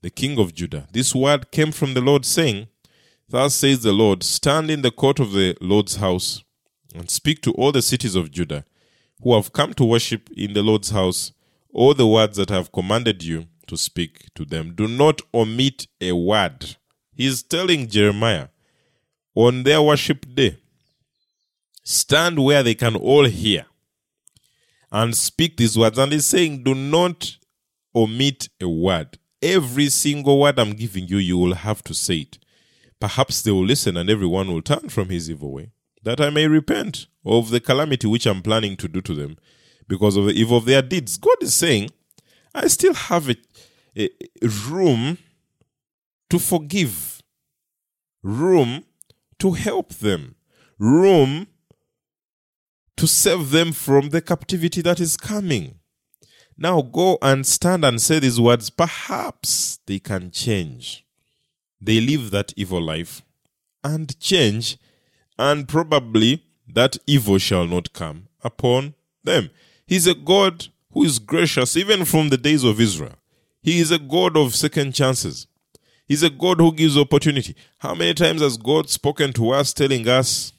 the 0.00 0.10
king 0.10 0.36
of 0.36 0.52
Judah, 0.52 0.88
this 0.90 1.14
word 1.14 1.52
came 1.52 1.70
from 1.70 1.94
the 1.94 2.00
Lord, 2.00 2.26
saying, 2.26 2.66
Thus 3.28 3.54
says 3.54 3.84
the 3.84 3.92
Lord, 3.92 4.24
Stand 4.24 4.68
in 4.68 4.82
the 4.82 4.90
court 4.90 5.20
of 5.20 5.30
the 5.30 5.56
Lord's 5.60 5.98
house, 5.98 6.42
and 6.92 7.08
speak 7.08 7.40
to 7.42 7.52
all 7.52 7.70
the 7.70 7.82
cities 7.82 8.16
of 8.16 8.32
Judah 8.32 8.64
who 9.22 9.32
have 9.32 9.52
come 9.52 9.74
to 9.74 9.84
worship 9.84 10.28
in 10.36 10.54
the 10.54 10.62
Lord's 10.64 10.90
house 10.90 11.30
all 11.72 11.94
the 11.94 12.08
words 12.08 12.36
that 12.36 12.50
I 12.50 12.56
have 12.56 12.72
commanded 12.72 13.22
you 13.22 13.46
to 13.68 13.76
speak 13.76 14.26
to 14.34 14.44
them. 14.44 14.74
Do 14.74 14.88
not 14.88 15.22
omit 15.32 15.86
a 16.00 16.10
word. 16.16 16.78
He's 17.14 17.44
telling 17.44 17.86
Jeremiah 17.86 18.48
on 19.36 19.62
their 19.62 19.80
worship 19.80 20.26
day, 20.34 20.58
stand 21.84 22.42
where 22.42 22.64
they 22.64 22.74
can 22.74 22.96
all 22.96 23.26
hear 23.26 23.66
and 24.92 25.16
speak 25.16 25.56
these 25.56 25.76
words. 25.76 25.98
And 25.98 26.12
he's 26.12 26.26
saying, 26.26 26.62
do 26.62 26.74
not 26.74 27.38
omit 27.94 28.48
a 28.60 28.68
word. 28.68 29.18
Every 29.40 29.88
single 29.88 30.38
word 30.38 30.60
I'm 30.60 30.74
giving 30.74 31.08
you, 31.08 31.16
you 31.16 31.38
will 31.38 31.54
have 31.54 31.82
to 31.84 31.94
say 31.94 32.18
it. 32.18 32.38
Perhaps 33.00 33.42
they 33.42 33.50
will 33.50 33.64
listen 33.64 33.96
and 33.96 34.08
everyone 34.08 34.52
will 34.52 34.62
turn 34.62 34.88
from 34.88 35.08
his 35.08 35.28
evil 35.28 35.52
way, 35.52 35.72
that 36.04 36.20
I 36.20 36.30
may 36.30 36.46
repent 36.46 37.06
of 37.24 37.50
the 37.50 37.58
calamity 37.58 38.06
which 38.06 38.26
I'm 38.26 38.42
planning 38.42 38.76
to 38.76 38.86
do 38.86 39.00
to 39.00 39.14
them 39.14 39.38
because 39.88 40.16
of 40.16 40.26
the 40.26 40.32
evil 40.32 40.58
of 40.58 40.66
their 40.66 40.82
deeds. 40.82 41.16
God 41.16 41.36
is 41.40 41.54
saying, 41.54 41.90
I 42.54 42.68
still 42.68 42.94
have 42.94 43.28
a, 43.28 43.36
a 43.96 44.08
room 44.68 45.18
to 46.30 46.38
forgive, 46.38 47.22
room 48.22 48.84
to 49.40 49.52
help 49.52 49.94
them, 49.94 50.36
room 50.78 51.48
to 52.96 53.06
save 53.06 53.50
them 53.50 53.72
from 53.72 54.10
the 54.10 54.20
captivity 54.20 54.82
that 54.82 55.00
is 55.00 55.16
coming. 55.16 55.78
Now 56.56 56.82
go 56.82 57.18
and 57.22 57.46
stand 57.46 57.84
and 57.84 58.00
say 58.00 58.18
these 58.18 58.40
words. 58.40 58.70
Perhaps 58.70 59.78
they 59.86 59.98
can 59.98 60.30
change. 60.30 61.04
They 61.80 62.00
live 62.00 62.30
that 62.30 62.52
evil 62.56 62.80
life 62.80 63.22
and 63.82 64.18
change, 64.20 64.78
and 65.38 65.66
probably 65.66 66.44
that 66.68 66.96
evil 67.06 67.38
shall 67.38 67.66
not 67.66 67.92
come 67.92 68.28
upon 68.44 68.94
them. 69.24 69.50
He's 69.86 70.06
a 70.06 70.14
God 70.14 70.68
who 70.92 71.04
is 71.04 71.18
gracious 71.18 71.76
even 71.76 72.04
from 72.04 72.28
the 72.28 72.36
days 72.36 72.62
of 72.62 72.80
Israel. 72.80 73.14
He 73.62 73.80
is 73.80 73.90
a 73.90 73.98
God 73.98 74.36
of 74.36 74.54
second 74.54 74.92
chances. 74.94 75.46
He's 76.06 76.22
a 76.22 76.30
God 76.30 76.60
who 76.60 76.72
gives 76.72 76.98
opportunity. 76.98 77.56
How 77.78 77.94
many 77.94 78.14
times 78.14 78.42
has 78.42 78.56
God 78.56 78.90
spoken 78.90 79.32
to 79.34 79.50
us 79.50 79.72
telling 79.72 80.06
us, 80.06 80.52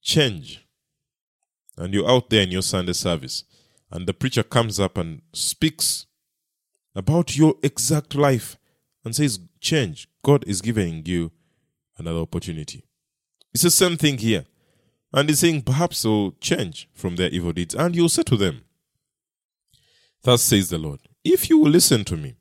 change? 0.00 0.61
And 1.82 1.92
you're 1.92 2.08
out 2.08 2.30
there 2.30 2.42
in 2.42 2.52
your 2.52 2.62
Sunday 2.62 2.92
service, 2.92 3.42
and 3.90 4.06
the 4.06 4.14
preacher 4.14 4.44
comes 4.44 4.78
up 4.78 4.96
and 4.96 5.20
speaks 5.32 6.06
about 6.94 7.36
your 7.36 7.56
exact 7.60 8.14
life 8.14 8.56
and 9.04 9.16
says, 9.16 9.40
change. 9.58 10.06
God 10.22 10.44
is 10.46 10.62
giving 10.62 11.04
you 11.06 11.32
another 11.98 12.20
opportunity. 12.20 12.84
It's 13.52 13.64
the 13.64 13.70
same 13.72 13.96
thing 13.96 14.18
here. 14.18 14.44
And 15.12 15.28
he's 15.28 15.40
saying, 15.40 15.62
perhaps 15.62 16.04
they'll 16.04 16.36
change 16.40 16.88
from 16.94 17.16
their 17.16 17.30
evil 17.30 17.52
deeds, 17.52 17.74
and 17.74 17.96
you'll 17.96 18.08
say 18.08 18.22
to 18.22 18.36
them, 18.36 18.62
Thus 20.22 20.40
says 20.40 20.70
the 20.70 20.78
Lord, 20.78 21.00
if 21.24 21.50
you 21.50 21.58
will 21.58 21.70
listen 21.70 22.04
to 22.04 22.16
me, 22.16 22.36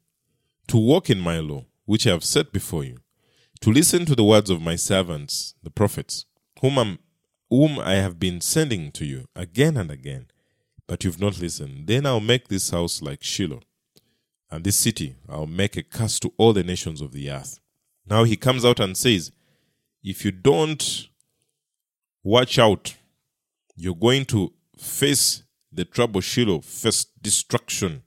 to 0.68 0.78
walk 0.78 1.10
in 1.10 1.20
my 1.20 1.40
law, 1.40 1.66
which 1.86 2.06
I 2.06 2.12
have 2.12 2.24
set 2.24 2.54
before 2.54 2.84
you, 2.84 3.00
to 3.62 3.72
listen 3.72 4.06
to 4.06 4.14
the 4.14 4.24
words 4.24 4.52
of 4.52 4.62
my 4.62 4.76
servants, 4.76 5.56
the 5.64 5.72
prophets, 5.72 6.28
whom, 6.62 6.78
I'm, 6.78 7.00
whom 7.52 7.78
I 7.78 7.96
have 7.96 8.18
been 8.18 8.40
sending 8.40 8.94
to 8.94 9.06
you 9.06 9.26
again 9.36 9.76
and 9.76 9.92
again, 9.92 10.28
but 10.88 11.04
you've 11.04 11.20
not 11.20 11.40
listened, 11.40 11.86
then 11.86 12.06
I'll 12.06 12.22
make 12.22 12.48
this 12.48 12.70
house 12.70 13.02
like 13.02 13.22
Shiloh, 13.22 13.60
and 14.50 14.64
this 14.64 14.78
city 14.78 15.18
I'll 15.28 15.48
make 15.48 15.76
a 15.76 15.84
curse 15.84 16.18
to 16.22 16.34
all 16.38 16.54
the 16.54 16.64
nations 16.64 17.02
of 17.02 17.12
the 17.12 17.30
earth. 17.30 17.60
Now 18.10 18.24
he 18.24 18.38
comes 18.38 18.64
out 18.64 18.80
and 18.80 18.96
says, 18.96 19.34
If 20.02 20.24
you 20.24 20.32
don't 20.32 21.10
watch 22.24 22.58
out, 22.58 22.96
you're 23.76 23.96
going 23.96 24.26
to 24.26 24.54
face 24.78 25.44
the 25.74 25.84
trouble 25.84 26.22
Shiloh, 26.22 26.62
face 26.62 27.06
destruction. 27.22 28.04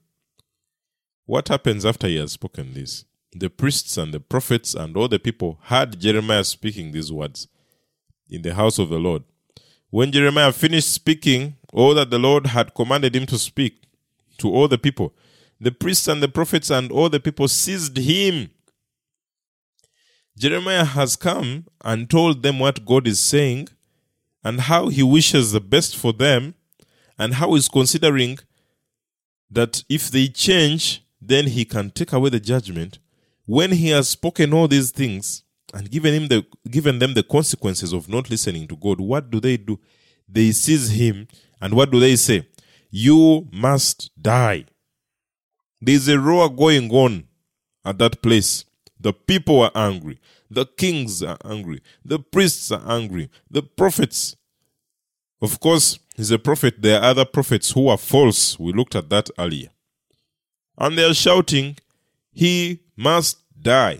What 1.27 1.49
happens 1.49 1.85
after 1.85 2.07
he 2.07 2.17
has 2.17 2.31
spoken 2.31 2.73
this? 2.73 3.05
The 3.31 3.51
priests 3.51 3.95
and 3.97 4.11
the 4.11 4.19
prophets 4.19 4.73
and 4.73 4.97
all 4.97 5.07
the 5.07 5.19
people 5.19 5.59
heard 5.63 5.99
Jeremiah 5.99 6.43
speaking 6.43 6.91
these 6.91 7.11
words 7.11 7.47
in 8.27 8.41
the 8.41 8.55
house 8.55 8.79
of 8.79 8.89
the 8.89 8.97
Lord. 8.97 9.23
When 9.89 10.11
Jeremiah 10.11 10.51
finished 10.51 10.91
speaking 10.91 11.55
all 11.71 11.93
that 11.95 12.09
the 12.09 12.19
Lord 12.19 12.47
had 12.47 12.73
commanded 12.73 13.15
him 13.15 13.25
to 13.27 13.37
speak 13.37 13.83
to 14.37 14.49
all 14.49 14.67
the 14.67 14.77
people, 14.77 15.13
the 15.59 15.71
priests 15.71 16.07
and 16.07 16.21
the 16.21 16.27
prophets 16.27 16.69
and 16.69 16.91
all 16.91 17.09
the 17.09 17.19
people 17.19 17.47
seized 17.47 17.97
him. 17.97 18.49
Jeremiah 20.37 20.83
has 20.83 21.15
come 21.15 21.65
and 21.83 22.09
told 22.09 22.43
them 22.43 22.59
what 22.59 22.85
God 22.85 23.07
is 23.07 23.19
saying 23.19 23.69
and 24.43 24.61
how 24.61 24.89
he 24.89 25.01
wishes 25.01 25.51
the 25.51 25.61
best 25.61 25.95
for 25.95 26.11
them 26.11 26.55
and 27.17 27.35
how 27.35 27.53
he's 27.53 27.69
considering 27.69 28.39
that 29.49 29.83
if 29.87 30.11
they 30.11 30.27
change, 30.27 31.03
then 31.21 31.47
he 31.47 31.63
can 31.63 31.89
take 31.89 32.11
away 32.11 32.29
the 32.29 32.39
judgment. 32.39 32.99
When 33.45 33.71
he 33.71 33.89
has 33.89 34.09
spoken 34.09 34.53
all 34.53 34.67
these 34.67 34.91
things 34.91 35.43
and 35.75 35.91
given 35.91 36.13
him 36.13 36.27
the 36.29 36.45
given 36.71 36.99
them 36.99 37.13
the 37.13 37.21
consequences 37.21 37.91
of 37.91 38.07
not 38.07 38.29
listening 38.29 38.65
to 38.69 38.77
God, 38.77 39.01
what 39.01 39.29
do 39.29 39.41
they 39.41 39.57
do? 39.57 39.77
They 40.27 40.51
seize 40.53 40.89
him, 40.89 41.27
and 41.61 41.73
what 41.73 41.91
do 41.91 41.99
they 41.99 42.15
say? 42.15 42.47
You 42.89 43.49
must 43.51 44.09
die. 44.19 44.65
There's 45.81 46.07
a 46.07 46.17
roar 46.17 46.49
going 46.49 46.89
on 46.91 47.25
at 47.83 47.97
that 47.97 48.21
place. 48.21 48.63
The 48.97 49.11
people 49.11 49.61
are 49.63 49.71
angry. 49.75 50.17
The 50.49 50.65
kings 50.65 51.21
are 51.21 51.37
angry. 51.43 51.81
The 52.05 52.19
priests 52.19 52.71
are 52.71 52.81
angry. 52.87 53.29
The 53.51 53.61
prophets. 53.61 54.37
Of 55.41 55.59
course, 55.59 55.99
he's 56.15 56.31
a 56.31 56.39
prophet. 56.39 56.81
There 56.81 56.99
are 57.01 57.09
other 57.09 57.25
prophets 57.25 57.71
who 57.71 57.89
are 57.89 57.97
false. 57.97 58.57
We 58.57 58.71
looked 58.71 58.95
at 58.95 59.09
that 59.09 59.29
earlier. 59.37 59.67
And 60.77 60.97
they 60.97 61.03
are 61.03 61.13
shouting, 61.13 61.77
He 62.31 62.79
must 62.95 63.39
die. 63.61 63.99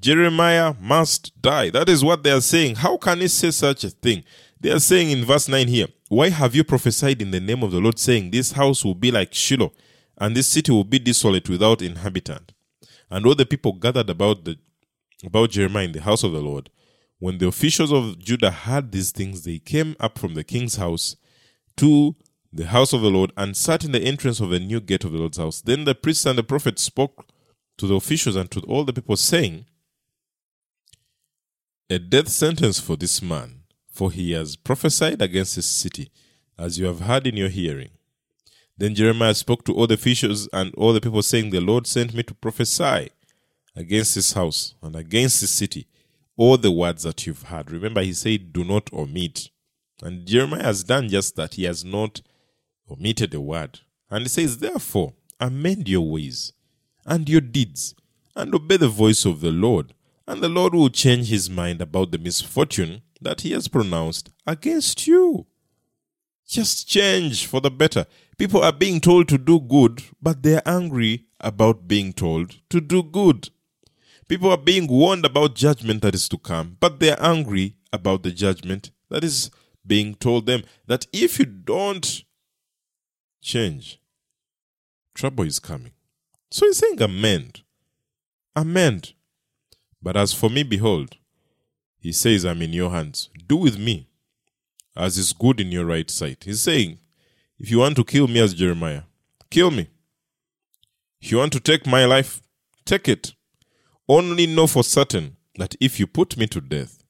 Jeremiah 0.00 0.74
must 0.80 1.40
die. 1.40 1.70
That 1.70 1.88
is 1.88 2.04
what 2.04 2.22
they 2.22 2.30
are 2.30 2.40
saying. 2.40 2.76
How 2.76 2.96
can 2.96 3.20
he 3.20 3.28
say 3.28 3.50
such 3.50 3.84
a 3.84 3.90
thing? 3.90 4.24
They 4.60 4.70
are 4.70 4.80
saying 4.80 5.10
in 5.10 5.24
verse 5.24 5.48
9 5.48 5.68
here, 5.68 5.88
Why 6.08 6.30
have 6.30 6.54
you 6.54 6.64
prophesied 6.64 7.20
in 7.22 7.30
the 7.30 7.40
name 7.40 7.62
of 7.62 7.72
the 7.72 7.80
Lord, 7.80 7.98
saying, 7.98 8.30
This 8.30 8.52
house 8.52 8.84
will 8.84 8.94
be 8.94 9.10
like 9.10 9.34
Shiloh, 9.34 9.72
and 10.18 10.36
this 10.36 10.48
city 10.48 10.72
will 10.72 10.84
be 10.84 10.98
desolate 10.98 11.48
without 11.48 11.82
inhabitant? 11.82 12.52
And 13.10 13.26
all 13.26 13.34
the 13.34 13.46
people 13.46 13.72
gathered 13.72 14.10
about 14.10 14.44
the 14.44 14.58
about 15.24 15.50
Jeremiah 15.50 15.84
in 15.84 15.92
the 15.92 16.02
house 16.02 16.22
of 16.22 16.32
the 16.32 16.40
Lord. 16.40 16.70
When 17.18 17.38
the 17.38 17.48
officials 17.48 17.92
of 17.92 18.18
Judah 18.18 18.50
heard 18.50 18.92
these 18.92 19.10
things, 19.10 19.44
they 19.44 19.58
came 19.58 19.96
up 19.98 20.18
from 20.18 20.34
the 20.34 20.44
king's 20.44 20.76
house 20.76 21.16
to 21.78 22.14
the 22.52 22.66
house 22.66 22.92
of 22.92 23.00
the 23.00 23.10
Lord 23.10 23.32
and 23.36 23.56
sat 23.56 23.84
in 23.84 23.92
the 23.92 24.02
entrance 24.02 24.40
of 24.40 24.50
the 24.50 24.60
new 24.60 24.80
gate 24.80 25.04
of 25.04 25.12
the 25.12 25.18
Lord's 25.18 25.38
house. 25.38 25.62
Then 25.62 25.84
the 25.84 25.94
priests 25.94 26.26
and 26.26 26.38
the 26.38 26.42
prophets 26.42 26.82
spoke 26.82 27.26
to 27.78 27.86
the 27.86 27.94
officials 27.94 28.36
and 28.36 28.50
to 28.50 28.60
all 28.60 28.84
the 28.84 28.92
people, 28.92 29.16
saying, 29.16 29.66
A 31.88 32.00
death 32.00 32.28
sentence 32.28 32.80
for 32.80 32.96
this 32.96 33.22
man, 33.22 33.60
for 33.88 34.10
he 34.10 34.32
has 34.32 34.56
prophesied 34.56 35.22
against 35.22 35.54
this 35.54 35.66
city, 35.66 36.10
as 36.58 36.80
you 36.80 36.86
have 36.86 37.02
heard 37.02 37.28
in 37.28 37.36
your 37.36 37.48
hearing. 37.48 37.90
Then 38.76 38.96
Jeremiah 38.96 39.34
spoke 39.34 39.64
to 39.66 39.72
all 39.72 39.86
the 39.86 39.94
officials 39.94 40.48
and 40.52 40.74
all 40.74 40.92
the 40.92 41.00
people, 41.00 41.22
saying, 41.22 41.50
The 41.50 41.60
Lord 41.60 41.86
sent 41.86 42.12
me 42.12 42.24
to 42.24 42.34
prophesy 42.34 43.10
against 43.76 44.16
this 44.16 44.32
house 44.32 44.74
and 44.82 44.96
against 44.96 45.40
this 45.40 45.52
city 45.52 45.86
all 46.36 46.58
the 46.58 46.72
words 46.72 47.04
that 47.04 47.24
you've 47.24 47.42
heard. 47.42 47.70
Remember, 47.70 48.02
he 48.02 48.12
said, 48.12 48.52
Do 48.52 48.64
not 48.64 48.92
omit. 48.92 49.50
And 50.02 50.26
Jeremiah 50.26 50.64
has 50.64 50.82
done 50.82 51.08
just 51.08 51.36
that. 51.36 51.54
He 51.54 51.64
has 51.64 51.84
not 51.84 52.20
omitted 52.90 53.32
a 53.32 53.40
word. 53.40 53.80
And 54.10 54.24
he 54.24 54.28
says, 54.28 54.58
Therefore, 54.58 55.14
amend 55.38 55.88
your 55.88 56.10
ways 56.10 56.52
and 57.04 57.28
your 57.28 57.40
deeds 57.40 57.94
and 58.34 58.52
obey 58.54 58.76
the 58.76 58.88
voice 58.88 59.24
of 59.24 59.40
the 59.40 59.52
Lord. 59.52 59.94
And 60.26 60.42
the 60.42 60.48
Lord 60.48 60.74
will 60.74 60.90
change 60.90 61.28
his 61.28 61.48
mind 61.48 61.80
about 61.80 62.10
the 62.10 62.18
misfortune 62.18 63.02
that 63.20 63.42
he 63.42 63.52
has 63.52 63.68
pronounced 63.68 64.30
against 64.46 65.06
you. 65.06 65.46
Just 66.46 66.88
change 66.88 67.46
for 67.46 67.60
the 67.60 67.70
better. 67.70 68.06
People 68.38 68.62
are 68.62 68.72
being 68.72 69.00
told 69.00 69.28
to 69.28 69.38
do 69.38 69.60
good, 69.60 70.02
but 70.20 70.42
they're 70.42 70.66
angry 70.66 71.26
about 71.40 71.88
being 71.88 72.12
told 72.12 72.56
to 72.70 72.80
do 72.80 73.02
good. 73.02 73.50
People 74.28 74.50
are 74.50 74.56
being 74.58 74.88
warned 74.88 75.24
about 75.24 75.54
judgment 75.54 76.02
that 76.02 76.14
is 76.14 76.28
to 76.28 76.38
come, 76.38 76.76
but 76.80 76.98
they're 76.98 77.20
angry 77.20 77.76
about 77.92 78.22
the 78.22 78.32
judgment 78.32 78.90
that 79.08 79.22
is 79.22 79.50
being 79.86 80.14
told 80.16 80.46
them 80.46 80.62
that 80.86 81.06
if 81.12 81.38
you 81.38 81.44
don't 81.46 82.24
change, 83.40 84.00
trouble 85.14 85.44
is 85.44 85.60
coming. 85.60 85.92
So 86.50 86.66
he's 86.66 86.78
saying, 86.78 87.00
amend. 87.00 87.62
Amend. 88.54 89.14
But 90.06 90.16
as 90.16 90.32
for 90.32 90.48
me, 90.48 90.62
behold, 90.62 91.16
he 91.98 92.12
says, 92.12 92.44
I'm 92.46 92.62
in 92.62 92.72
your 92.72 92.92
hands. 92.92 93.28
Do 93.48 93.56
with 93.56 93.76
me 93.76 94.06
as 94.96 95.18
is 95.18 95.32
good 95.32 95.58
in 95.58 95.72
your 95.72 95.84
right 95.84 96.08
sight. 96.08 96.44
He's 96.44 96.60
saying, 96.60 97.00
if 97.58 97.72
you 97.72 97.80
want 97.80 97.96
to 97.96 98.04
kill 98.04 98.28
me 98.28 98.38
as 98.38 98.54
Jeremiah, 98.54 99.02
kill 99.50 99.72
me. 99.72 99.88
If 101.20 101.32
you 101.32 101.38
want 101.38 101.52
to 101.54 101.58
take 101.58 101.88
my 101.88 102.04
life, 102.04 102.40
take 102.84 103.08
it. 103.08 103.34
Only 104.08 104.46
know 104.46 104.68
for 104.68 104.84
certain 104.84 105.38
that 105.56 105.74
if 105.80 105.98
you 105.98 106.06
put 106.06 106.36
me 106.36 106.46
to 106.46 106.60
death, 106.60 107.02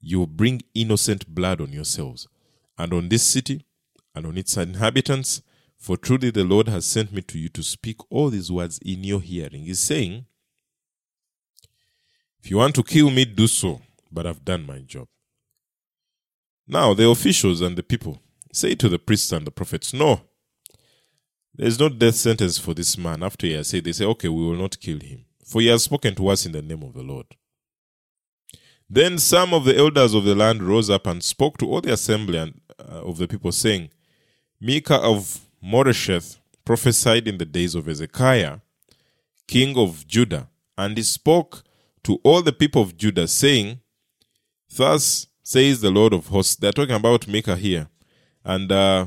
you 0.00 0.20
will 0.20 0.28
bring 0.28 0.62
innocent 0.72 1.26
blood 1.26 1.60
on 1.60 1.72
yourselves 1.72 2.28
and 2.78 2.92
on 2.92 3.08
this 3.08 3.24
city 3.24 3.64
and 4.14 4.24
on 4.24 4.38
its 4.38 4.56
inhabitants. 4.56 5.42
For 5.78 5.96
truly 5.96 6.30
the 6.30 6.44
Lord 6.44 6.68
has 6.68 6.86
sent 6.86 7.12
me 7.12 7.22
to 7.22 7.40
you 7.40 7.48
to 7.48 7.64
speak 7.64 7.96
all 8.08 8.30
these 8.30 8.52
words 8.52 8.78
in 8.86 9.02
your 9.02 9.20
hearing. 9.20 9.64
He's 9.64 9.80
saying, 9.80 10.26
If 12.46 12.50
you 12.50 12.58
want 12.58 12.76
to 12.76 12.84
kill 12.84 13.10
me, 13.10 13.24
do 13.24 13.48
so, 13.48 13.80
but 14.12 14.24
I've 14.24 14.44
done 14.44 14.64
my 14.64 14.78
job. 14.78 15.08
Now, 16.68 16.94
the 16.94 17.08
officials 17.08 17.60
and 17.60 17.76
the 17.76 17.82
people 17.82 18.22
say 18.52 18.76
to 18.76 18.88
the 18.88 19.00
priests 19.00 19.32
and 19.32 19.44
the 19.44 19.50
prophets, 19.50 19.92
No, 19.92 20.20
there 21.56 21.66
is 21.66 21.80
no 21.80 21.88
death 21.88 22.14
sentence 22.14 22.56
for 22.56 22.72
this 22.72 22.96
man. 22.96 23.24
After 23.24 23.48
he 23.48 23.54
has 23.54 23.66
said, 23.66 23.82
they 23.82 23.90
say, 23.90 24.04
Okay, 24.04 24.28
we 24.28 24.44
will 24.44 24.54
not 24.54 24.78
kill 24.78 25.00
him, 25.00 25.24
for 25.44 25.60
he 25.60 25.66
has 25.66 25.82
spoken 25.82 26.14
to 26.14 26.28
us 26.28 26.46
in 26.46 26.52
the 26.52 26.62
name 26.62 26.84
of 26.84 26.94
the 26.94 27.02
Lord. 27.02 27.26
Then 28.88 29.18
some 29.18 29.52
of 29.52 29.64
the 29.64 29.76
elders 29.76 30.14
of 30.14 30.22
the 30.22 30.36
land 30.36 30.62
rose 30.62 30.88
up 30.88 31.08
and 31.08 31.24
spoke 31.24 31.58
to 31.58 31.68
all 31.68 31.80
the 31.80 31.94
assembly 31.94 32.38
and, 32.38 32.60
uh, 32.78 33.02
of 33.02 33.18
the 33.18 33.26
people, 33.26 33.50
saying, 33.50 33.90
Micah 34.60 35.00
of 35.00 35.40
Moresheth 35.60 36.36
prophesied 36.64 37.26
in 37.26 37.38
the 37.38 37.44
days 37.44 37.74
of 37.74 37.86
Hezekiah, 37.86 38.58
king 39.48 39.76
of 39.76 40.06
Judah, 40.06 40.48
and 40.78 40.96
he 40.96 41.02
spoke 41.02 41.64
to 42.06 42.20
all 42.22 42.40
the 42.40 42.52
people 42.52 42.82
of 42.82 42.96
Judah, 42.96 43.26
saying, 43.26 43.80
Thus 44.76 45.26
says 45.42 45.80
the 45.80 45.90
Lord 45.90 46.12
of 46.12 46.28
hosts. 46.28 46.54
They're 46.54 46.70
talking 46.70 46.94
about 46.94 47.26
Micah 47.26 47.56
here. 47.56 47.88
And 48.44 48.70
uh, 48.70 49.06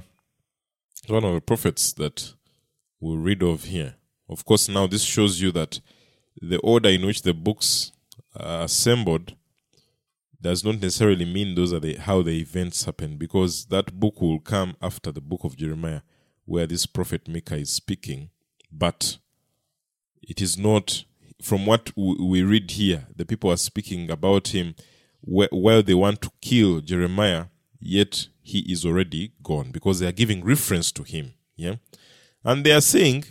one 1.08 1.24
of 1.24 1.34
the 1.34 1.40
prophets 1.40 1.94
that 1.94 2.34
we'll 3.00 3.16
read 3.16 3.42
of 3.42 3.64
here. 3.64 3.96
Of 4.28 4.44
course, 4.44 4.68
now 4.68 4.86
this 4.86 5.04
shows 5.04 5.40
you 5.40 5.54
that 5.54 5.80
the 6.42 6.60
order 6.60 6.90
in 6.90 7.06
which 7.06 7.22
the 7.22 7.34
books 7.34 7.94
are 8.36 8.64
assembled 8.64 9.34
does 10.42 10.66
not 10.66 10.82
necessarily 10.82 11.24
mean 11.24 11.56
those 11.56 11.72
are 11.72 11.80
the, 11.80 11.96
how 11.96 12.22
the 12.22 12.38
events 12.38 12.84
happen, 12.84 13.16
because 13.16 13.68
that 13.68 13.98
book 13.98 14.20
will 14.20 14.42
come 14.42 14.76
after 14.82 15.14
the 15.14 15.22
book 15.22 15.46
of 15.46 15.56
Jeremiah, 15.56 16.02
where 16.44 16.68
this 16.68 16.86
prophet 16.86 17.30
Micah 17.30 17.56
is 17.56 17.70
speaking. 17.70 18.30
But 18.70 19.20
it 20.22 20.42
is 20.42 20.58
not, 20.58 21.06
from 21.42 21.66
what 21.66 21.92
we 21.96 22.44
read 22.44 22.72
here, 22.72 23.08
the 23.16 23.26
people 23.26 23.52
are 23.52 23.58
speaking 23.58 24.10
about 24.10 24.50
him 24.50 24.76
while 25.22 25.84
they 25.84 25.94
want 25.94 26.22
to 26.22 26.32
kill 26.42 26.82
Jeremiah, 26.82 27.46
yet 27.80 28.28
he 28.42 28.60
is 28.72 28.86
already 28.86 29.34
gone 29.44 29.72
because 29.72 30.00
they 30.00 30.08
are 30.08 30.14
giving 30.14 30.44
reference 30.44 30.92
to 30.94 31.04
him. 31.04 31.34
Yeah. 31.56 31.76
And 32.44 32.66
they 32.66 32.72
are 32.72 32.82
saying, 32.82 33.26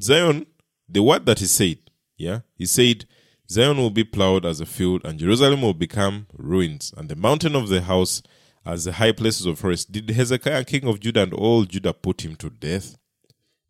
Zion, 0.00 0.46
the 0.88 1.02
word 1.02 1.26
that 1.26 1.38
he 1.38 1.46
said, 1.46 1.78
yeah, 2.16 2.40
he 2.56 2.66
said, 2.66 3.06
Zion 3.50 3.76
will 3.76 3.90
be 3.90 4.04
plowed 4.04 4.46
as 4.46 4.60
a 4.60 4.66
field, 4.66 5.04
and 5.04 5.18
Jerusalem 5.18 5.62
will 5.62 5.74
become 5.74 6.26
ruins, 6.32 6.92
and 6.96 7.08
the 7.08 7.16
mountain 7.16 7.54
of 7.54 7.68
the 7.68 7.82
house 7.82 8.22
as 8.64 8.84
the 8.84 8.92
high 8.92 9.12
places 9.12 9.46
of 9.46 9.58
forest. 9.58 9.92
Did 9.92 10.08
Hezekiah, 10.08 10.64
king 10.64 10.86
of 10.86 11.00
Judah, 11.00 11.24
and 11.24 11.34
all 11.34 11.64
Judah 11.64 11.92
put 11.92 12.24
him 12.24 12.36
to 12.36 12.50
death? 12.50 12.96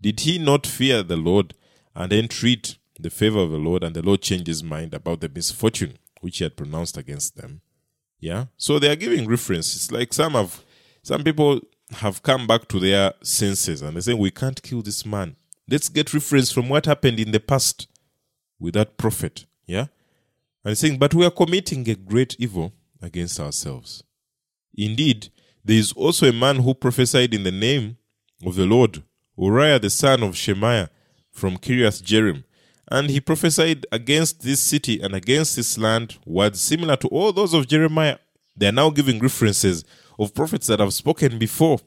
Did 0.00 0.20
he 0.20 0.38
not 0.38 0.66
fear 0.66 1.02
the 1.02 1.16
Lord 1.16 1.54
and 1.94 2.12
entreat 2.12 2.76
the 3.02 3.10
favor 3.10 3.40
of 3.40 3.50
the 3.50 3.58
Lord, 3.58 3.82
and 3.84 3.94
the 3.94 4.02
Lord 4.02 4.22
changed 4.22 4.46
his 4.46 4.62
mind 4.62 4.94
about 4.94 5.20
the 5.20 5.28
misfortune 5.28 5.98
which 6.20 6.38
he 6.38 6.44
had 6.44 6.56
pronounced 6.56 6.96
against 6.96 7.36
them? 7.36 7.60
Yeah. 8.20 8.46
So 8.56 8.78
they 8.78 8.88
are 8.90 8.96
giving 8.96 9.28
reference. 9.28 9.74
It's 9.74 9.90
like 9.90 10.12
some 10.12 10.32
have, 10.32 10.62
some 11.02 11.24
people 11.24 11.60
have 11.96 12.22
come 12.22 12.46
back 12.46 12.68
to 12.68 12.78
their 12.78 13.12
senses 13.22 13.82
and 13.82 13.96
they're 13.96 14.02
saying, 14.02 14.18
we 14.18 14.30
can't 14.30 14.62
kill 14.62 14.82
this 14.82 15.04
man. 15.04 15.36
Let's 15.68 15.88
get 15.88 16.14
reference 16.14 16.52
from 16.52 16.68
what 16.68 16.86
happened 16.86 17.18
in 17.18 17.32
the 17.32 17.40
past 17.40 17.88
with 18.58 18.74
that 18.74 18.96
prophet. 18.96 19.46
Yeah? 19.66 19.86
And 20.64 20.78
saying, 20.78 20.98
but 20.98 21.14
we 21.14 21.26
are 21.26 21.30
committing 21.30 21.88
a 21.90 21.96
great 21.96 22.36
evil 22.38 22.72
against 23.00 23.40
ourselves. 23.40 24.04
Indeed, 24.76 25.30
there 25.64 25.76
is 25.76 25.92
also 25.92 26.28
a 26.28 26.32
man 26.32 26.56
who 26.56 26.74
prophesied 26.74 27.34
in 27.34 27.42
the 27.42 27.52
name 27.52 27.96
of 28.46 28.54
the 28.54 28.66
Lord, 28.66 29.02
Uriah 29.36 29.78
the 29.78 29.90
son 29.90 30.22
of 30.22 30.36
Shemaiah 30.36 30.90
from 31.30 31.56
Kiriath 31.56 32.02
Jearim. 32.02 32.44
And 32.90 33.08
he 33.10 33.20
prophesied 33.20 33.86
against 33.92 34.42
this 34.42 34.60
city 34.60 35.00
and 35.00 35.14
against 35.14 35.56
this 35.56 35.78
land 35.78 36.18
words 36.26 36.60
similar 36.60 36.96
to 36.96 37.08
all 37.08 37.32
those 37.32 37.54
of 37.54 37.68
Jeremiah. 37.68 38.18
They 38.56 38.68
are 38.68 38.72
now 38.72 38.90
giving 38.90 39.18
references 39.18 39.84
of 40.18 40.34
prophets 40.34 40.66
that 40.66 40.80
have 40.80 40.92
spoken 40.92 41.38
before. 41.38 41.78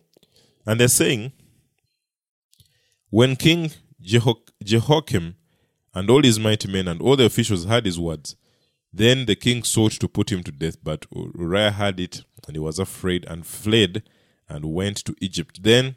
And 0.65 0.79
they're 0.79 0.88
saying, 0.88 1.34
when 3.10 3.36
King 3.36 3.71
Jeho- 4.01 4.41
Jehoiakim 4.63 5.36
and 5.95 6.10
all 6.10 6.21
his 6.21 6.39
mighty 6.39 6.71
men 6.71 6.88
and 6.88 7.01
all 7.01 7.15
the 7.15 7.25
officials 7.25 7.65
heard 7.65 7.86
his 7.86 7.97
words. 7.97 8.36
Then 8.93 9.25
the 9.25 9.36
king 9.36 9.63
sought 9.63 9.93
to 9.93 10.08
put 10.08 10.31
him 10.31 10.43
to 10.43 10.51
death, 10.51 10.77
but 10.84 11.05
Uriah 11.13 11.71
heard 11.71 11.99
it, 11.99 12.23
and 12.45 12.55
he 12.55 12.60
was 12.60 12.79
afraid 12.79 13.25
and 13.25 13.45
fled 13.45 14.03
and 14.47 14.73
went 14.73 14.97
to 15.05 15.15
Egypt. 15.19 15.63
Then 15.63 15.95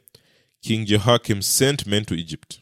King 0.62 0.87
Jehoiakim 0.87 1.42
sent 1.42 1.87
men 1.87 2.04
to 2.06 2.14
Egypt. 2.14 2.61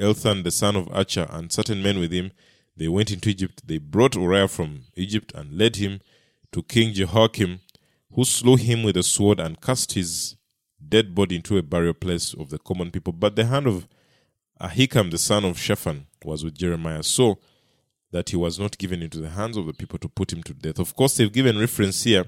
Elthan 0.00 0.42
the 0.42 0.50
son 0.50 0.76
of 0.76 0.86
Achah 0.86 1.32
and 1.32 1.52
certain 1.52 1.82
men 1.82 1.98
with 1.98 2.12
him, 2.12 2.32
they 2.76 2.88
went 2.88 3.10
into 3.10 3.28
Egypt. 3.30 3.62
They 3.66 3.78
brought 3.78 4.16
Uriah 4.16 4.48
from 4.48 4.82
Egypt 4.96 5.32
and 5.34 5.56
led 5.56 5.76
him 5.76 6.00
to 6.52 6.62
King 6.62 6.92
Jehoiakim, 6.92 7.60
who 8.12 8.24
slew 8.24 8.56
him 8.56 8.82
with 8.82 8.96
a 8.96 9.02
sword 9.02 9.40
and 9.40 9.60
cast 9.60 9.92
his 9.92 10.36
dead 10.86 11.14
body 11.14 11.36
into 11.36 11.56
a 11.58 11.62
burial 11.62 11.94
place 11.94 12.34
of 12.34 12.50
the 12.50 12.58
common 12.58 12.90
people. 12.90 13.12
But 13.12 13.36
the 13.36 13.46
hand 13.46 13.66
of 13.66 13.86
Ahikam 14.60 15.10
the 15.10 15.18
son 15.18 15.44
of 15.44 15.58
Shaphan 15.58 16.06
was 16.24 16.44
with 16.44 16.58
Jeremiah, 16.58 17.02
so 17.02 17.38
that 18.10 18.30
he 18.30 18.36
was 18.36 18.58
not 18.58 18.78
given 18.78 19.02
into 19.02 19.18
the 19.18 19.30
hands 19.30 19.56
of 19.56 19.66
the 19.66 19.72
people 19.72 19.98
to 19.98 20.08
put 20.08 20.32
him 20.32 20.42
to 20.44 20.54
death. 20.54 20.78
Of 20.78 20.94
course, 20.94 21.16
they've 21.16 21.32
given 21.32 21.58
reference 21.58 22.04
here 22.04 22.24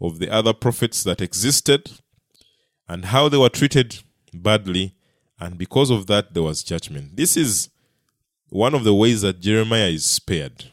of 0.00 0.18
the 0.18 0.30
other 0.30 0.52
prophets 0.52 1.02
that 1.04 1.20
existed 1.20 1.90
and 2.88 3.06
how 3.06 3.28
they 3.28 3.36
were 3.36 3.48
treated 3.48 4.00
badly, 4.32 4.94
and 5.40 5.56
because 5.56 5.90
of 5.90 6.06
that, 6.06 6.34
there 6.34 6.42
was 6.42 6.62
judgment. 6.62 7.16
This 7.16 7.36
is 7.36 7.70
one 8.48 8.74
of 8.74 8.84
the 8.84 8.94
ways 8.94 9.22
that 9.22 9.40
Jeremiah 9.40 9.88
is 9.88 10.04
spared. 10.04 10.64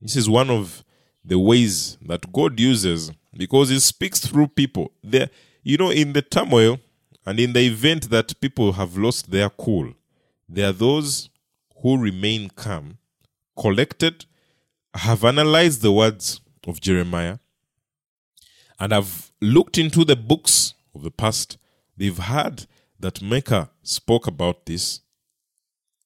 This 0.00 0.16
is 0.16 0.28
one 0.28 0.50
of 0.50 0.84
the 1.24 1.38
ways 1.38 1.96
that 2.02 2.32
God 2.32 2.60
uses 2.60 3.10
because 3.36 3.70
He 3.70 3.80
speaks 3.80 4.20
through 4.20 4.48
people. 4.48 4.92
There, 5.02 5.30
you 5.62 5.76
know, 5.76 5.90
in 5.90 6.12
the 6.12 6.22
turmoil 6.22 6.78
and 7.24 7.40
in 7.40 7.52
the 7.52 7.66
event 7.66 8.10
that 8.10 8.40
people 8.40 8.72
have 8.72 8.96
lost 8.96 9.30
their 9.30 9.50
cool, 9.50 9.94
there 10.48 10.68
are 10.68 10.72
those 10.72 11.28
who 11.82 11.98
remain 11.98 12.50
calm, 12.50 12.98
collected, 13.58 14.26
have 14.94 15.24
analyzed 15.24 15.82
the 15.82 15.92
words 15.92 16.40
of 16.66 16.80
Jeremiah, 16.80 17.38
and 18.78 18.92
have 18.92 19.32
looked 19.40 19.78
into 19.78 20.04
the 20.04 20.16
books 20.16 20.74
of 20.94 21.02
the 21.02 21.10
past. 21.10 21.58
They've 21.96 22.16
heard 22.16 22.66
that 23.00 23.22
Micah 23.22 23.70
spoke 23.88 24.26
about 24.26 24.66
this, 24.66 25.00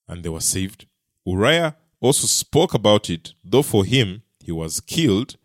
and 0.09 0.23
they 0.23 0.29
were 0.29 0.40
saved. 0.40 0.87
Uriah 1.25 1.77
also 2.01 2.27
spoke 2.27 2.75
about 2.75 3.11
it, 3.11 3.33
though 3.45 3.62
for 3.62 3.85
him 3.85 4.23
he 4.38 4.53
was 4.53 4.81
killed 4.81 5.37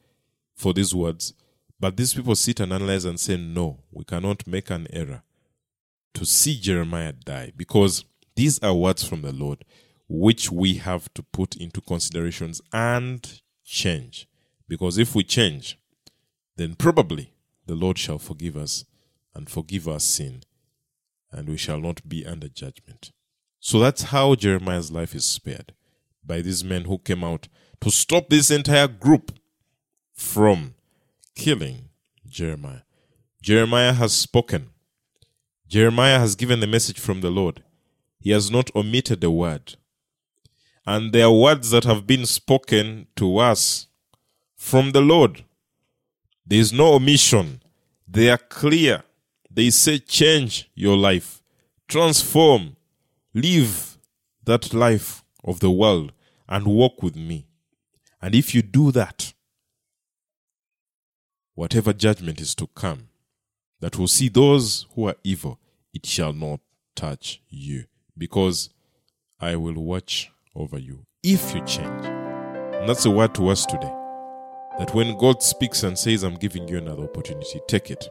for 0.56 0.74
these 0.74 0.94
words. 0.94 1.34
But 1.80 1.98
these 1.98 2.14
people 2.14 2.36
sit 2.36 2.60
and 2.60 2.72
analyze 2.72 3.06
and 3.06 3.20
say, 3.20 3.38
No, 3.38 3.80
we 3.92 4.06
cannot 4.06 4.48
make 4.48 4.70
an 4.70 4.88
error 4.92 5.24
to 6.14 6.26
see 6.26 6.60
Jeremiah 6.60 7.12
die 7.12 7.52
because 7.56 8.06
these 8.36 8.60
are 8.60 8.74
words 8.74 9.04
from 9.04 9.22
the 9.22 9.34
Lord 9.34 9.66
which 10.08 10.52
we 10.52 10.76
have 10.76 11.14
to 11.16 11.24
put 11.24 11.56
into 11.56 11.82
considerations 11.82 12.62
and 12.72 13.42
change. 13.64 14.28
Because 14.68 14.98
if 14.98 15.16
we 15.16 15.24
change, 15.24 15.80
then 16.56 16.76
probably 16.76 17.34
the 17.66 17.76
Lord 17.76 17.98
shall 17.98 18.20
forgive 18.20 18.56
us 18.56 18.86
and 19.34 19.50
forgive 19.50 19.88
our 19.88 20.00
sin, 20.00 20.44
and 21.36 21.50
we 21.50 21.58
shall 21.58 21.80
not 21.80 22.08
be 22.08 22.26
under 22.26 22.48
judgment. 22.48 23.12
So 23.60 23.80
that's 23.80 24.04
how 24.04 24.36
Jeremiah's 24.36 24.92
life 24.92 25.14
is 25.14 25.26
spared 25.26 25.74
by 26.26 26.42
these 26.42 26.64
men 26.64 26.86
who 26.86 26.98
came 26.98 27.24
out 27.24 27.48
to 27.82 27.92
stop 27.92 28.30
this 28.30 28.50
entire 28.50 28.88
group 28.88 29.32
from 30.14 30.76
killing 31.36 31.90
Jeremiah. 32.26 32.84
Jeremiah 33.42 33.94
has 33.94 34.14
spoken. 34.14 34.70
Jeremiah 35.68 36.20
has 36.20 36.36
given 36.36 36.62
the 36.62 36.68
message 36.68 37.00
from 37.00 37.22
the 37.22 37.30
Lord. 37.30 37.64
He 38.20 38.32
has 38.32 38.50
not 38.50 38.74
omitted 38.76 39.24
a 39.24 39.30
word. 39.30 39.76
And 40.88 41.12
there 41.12 41.26
are 41.26 41.34
words 41.34 41.72
that 41.72 41.84
have 41.84 42.08
been 42.08 42.26
spoken 42.26 43.08
to 43.18 43.38
us 43.40 43.88
from 44.56 44.92
the 44.92 45.02
Lord. 45.02 45.44
There 46.46 46.60
is 46.60 46.72
no 46.72 46.94
omission. 46.94 47.62
They 48.08 48.30
are 48.30 48.38
clear. 48.38 49.04
They 49.56 49.70
say, 49.70 50.00
change 50.00 50.70
your 50.76 50.98
life, 50.98 51.42
transform, 51.88 52.76
live 53.34 53.98
that 54.44 54.74
life 54.74 55.24
of 55.46 55.62
the 55.62 55.72
world, 55.72 56.12
and 56.48 56.68
walk 56.68 57.02
with 57.02 57.16
me. 57.16 57.48
And 58.22 58.36
if 58.36 58.54
you 58.54 58.62
do 58.62 58.92
that, 58.92 59.34
whatever 61.54 61.94
judgment 61.94 62.42
is 62.42 62.54
to 62.56 62.68
come, 62.68 63.08
that 63.80 63.98
will 63.98 64.10
see 64.10 64.28
those 64.28 64.88
who 64.94 65.08
are 65.08 65.16
evil, 65.24 65.58
it 65.94 66.06
shall 66.06 66.34
not 66.34 66.60
touch 66.94 67.42
you, 67.50 67.86
because 68.18 68.70
I 69.40 69.56
will 69.56 69.76
watch 69.76 70.32
over 70.54 70.78
you 70.78 71.06
if 71.24 71.56
you 71.56 71.62
change. 71.62 72.06
And 72.06 72.90
that's 72.90 73.04
the 73.04 73.12
word 73.12 73.34
to 73.36 73.48
us 73.48 73.66
today. 73.66 73.94
That 74.80 74.94
when 74.94 75.18
God 75.18 75.42
speaks 75.42 75.84
and 75.84 75.98
says, 75.98 76.24
I'm 76.24 76.36
giving 76.36 76.68
you 76.68 76.78
another 76.78 77.04
opportunity, 77.04 77.62
take 77.70 77.90
it. 77.90 78.10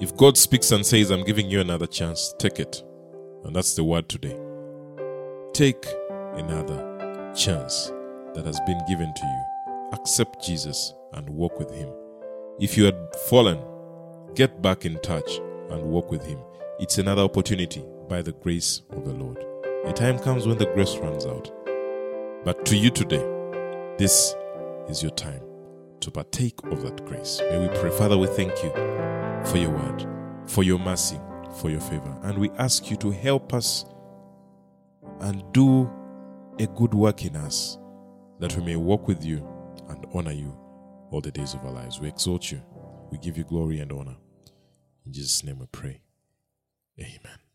If 0.00 0.16
God 0.16 0.38
speaks 0.38 0.70
and 0.70 0.86
says, 0.86 1.10
I'm 1.10 1.24
giving 1.24 1.50
you 1.50 1.60
another 1.60 1.86
chance, 1.86 2.32
take 2.38 2.60
it. 2.60 2.84
And 3.44 3.54
that's 3.54 3.74
the 3.74 3.82
word 3.82 4.08
today. 4.08 4.38
Take 5.52 5.84
another 6.34 7.32
chance 7.34 7.90
that 8.34 8.44
has 8.46 8.60
been 8.60 8.80
given 8.88 9.12
to 9.12 9.26
you. 9.26 9.74
Accept 9.92 10.44
Jesus 10.44 10.94
and 11.14 11.28
walk 11.30 11.58
with 11.58 11.72
Him. 11.72 11.88
If 12.60 12.76
you 12.76 12.84
had 12.84 12.96
fallen, 13.28 13.58
get 14.36 14.62
back 14.62 14.84
in 14.84 15.00
touch 15.00 15.38
and 15.70 15.82
walk 15.82 16.12
with 16.12 16.24
Him. 16.24 16.38
It's 16.78 16.98
another 16.98 17.22
opportunity 17.22 17.84
by 18.08 18.22
the 18.22 18.32
grace 18.32 18.82
of 18.90 19.04
the 19.04 19.12
Lord. 19.12 19.44
A 19.84 19.92
time 19.92 20.20
comes 20.20 20.46
when 20.46 20.58
the 20.58 20.72
grace 20.74 20.96
runs 20.98 21.26
out. 21.26 21.50
But 22.44 22.64
to 22.66 22.76
you 22.76 22.90
today, 22.90 23.26
this 23.98 24.36
is 24.88 25.02
your 25.02 25.12
time 25.12 25.47
to 26.00 26.10
partake 26.10 26.62
of 26.64 26.82
that 26.82 27.04
grace. 27.06 27.40
May 27.50 27.58
we 27.58 27.68
pray. 27.78 27.90
Father, 27.90 28.16
we 28.16 28.26
thank 28.28 28.52
you 28.62 28.70
for 29.50 29.56
your 29.58 29.70
word, 29.70 30.06
for 30.46 30.62
your 30.62 30.78
mercy, 30.78 31.18
for 31.60 31.70
your 31.70 31.80
favor. 31.80 32.16
And 32.22 32.38
we 32.38 32.50
ask 32.58 32.90
you 32.90 32.96
to 32.98 33.10
help 33.10 33.54
us 33.54 33.84
and 35.20 35.42
do 35.52 35.90
a 36.58 36.66
good 36.66 36.94
work 36.94 37.24
in 37.24 37.36
us 37.36 37.78
that 38.40 38.56
we 38.56 38.64
may 38.64 38.76
walk 38.76 39.08
with 39.08 39.24
you 39.24 39.46
and 39.88 40.06
honor 40.14 40.32
you 40.32 40.56
all 41.10 41.20
the 41.20 41.30
days 41.30 41.54
of 41.54 41.64
our 41.64 41.72
lives. 41.72 42.00
We 42.00 42.08
exalt 42.08 42.50
you. 42.50 42.60
We 43.10 43.18
give 43.18 43.38
you 43.38 43.44
glory 43.44 43.80
and 43.80 43.90
honor. 43.92 44.16
In 45.06 45.12
Jesus' 45.12 45.42
name 45.42 45.58
we 45.58 45.66
pray. 45.66 46.02
Amen. 47.00 47.47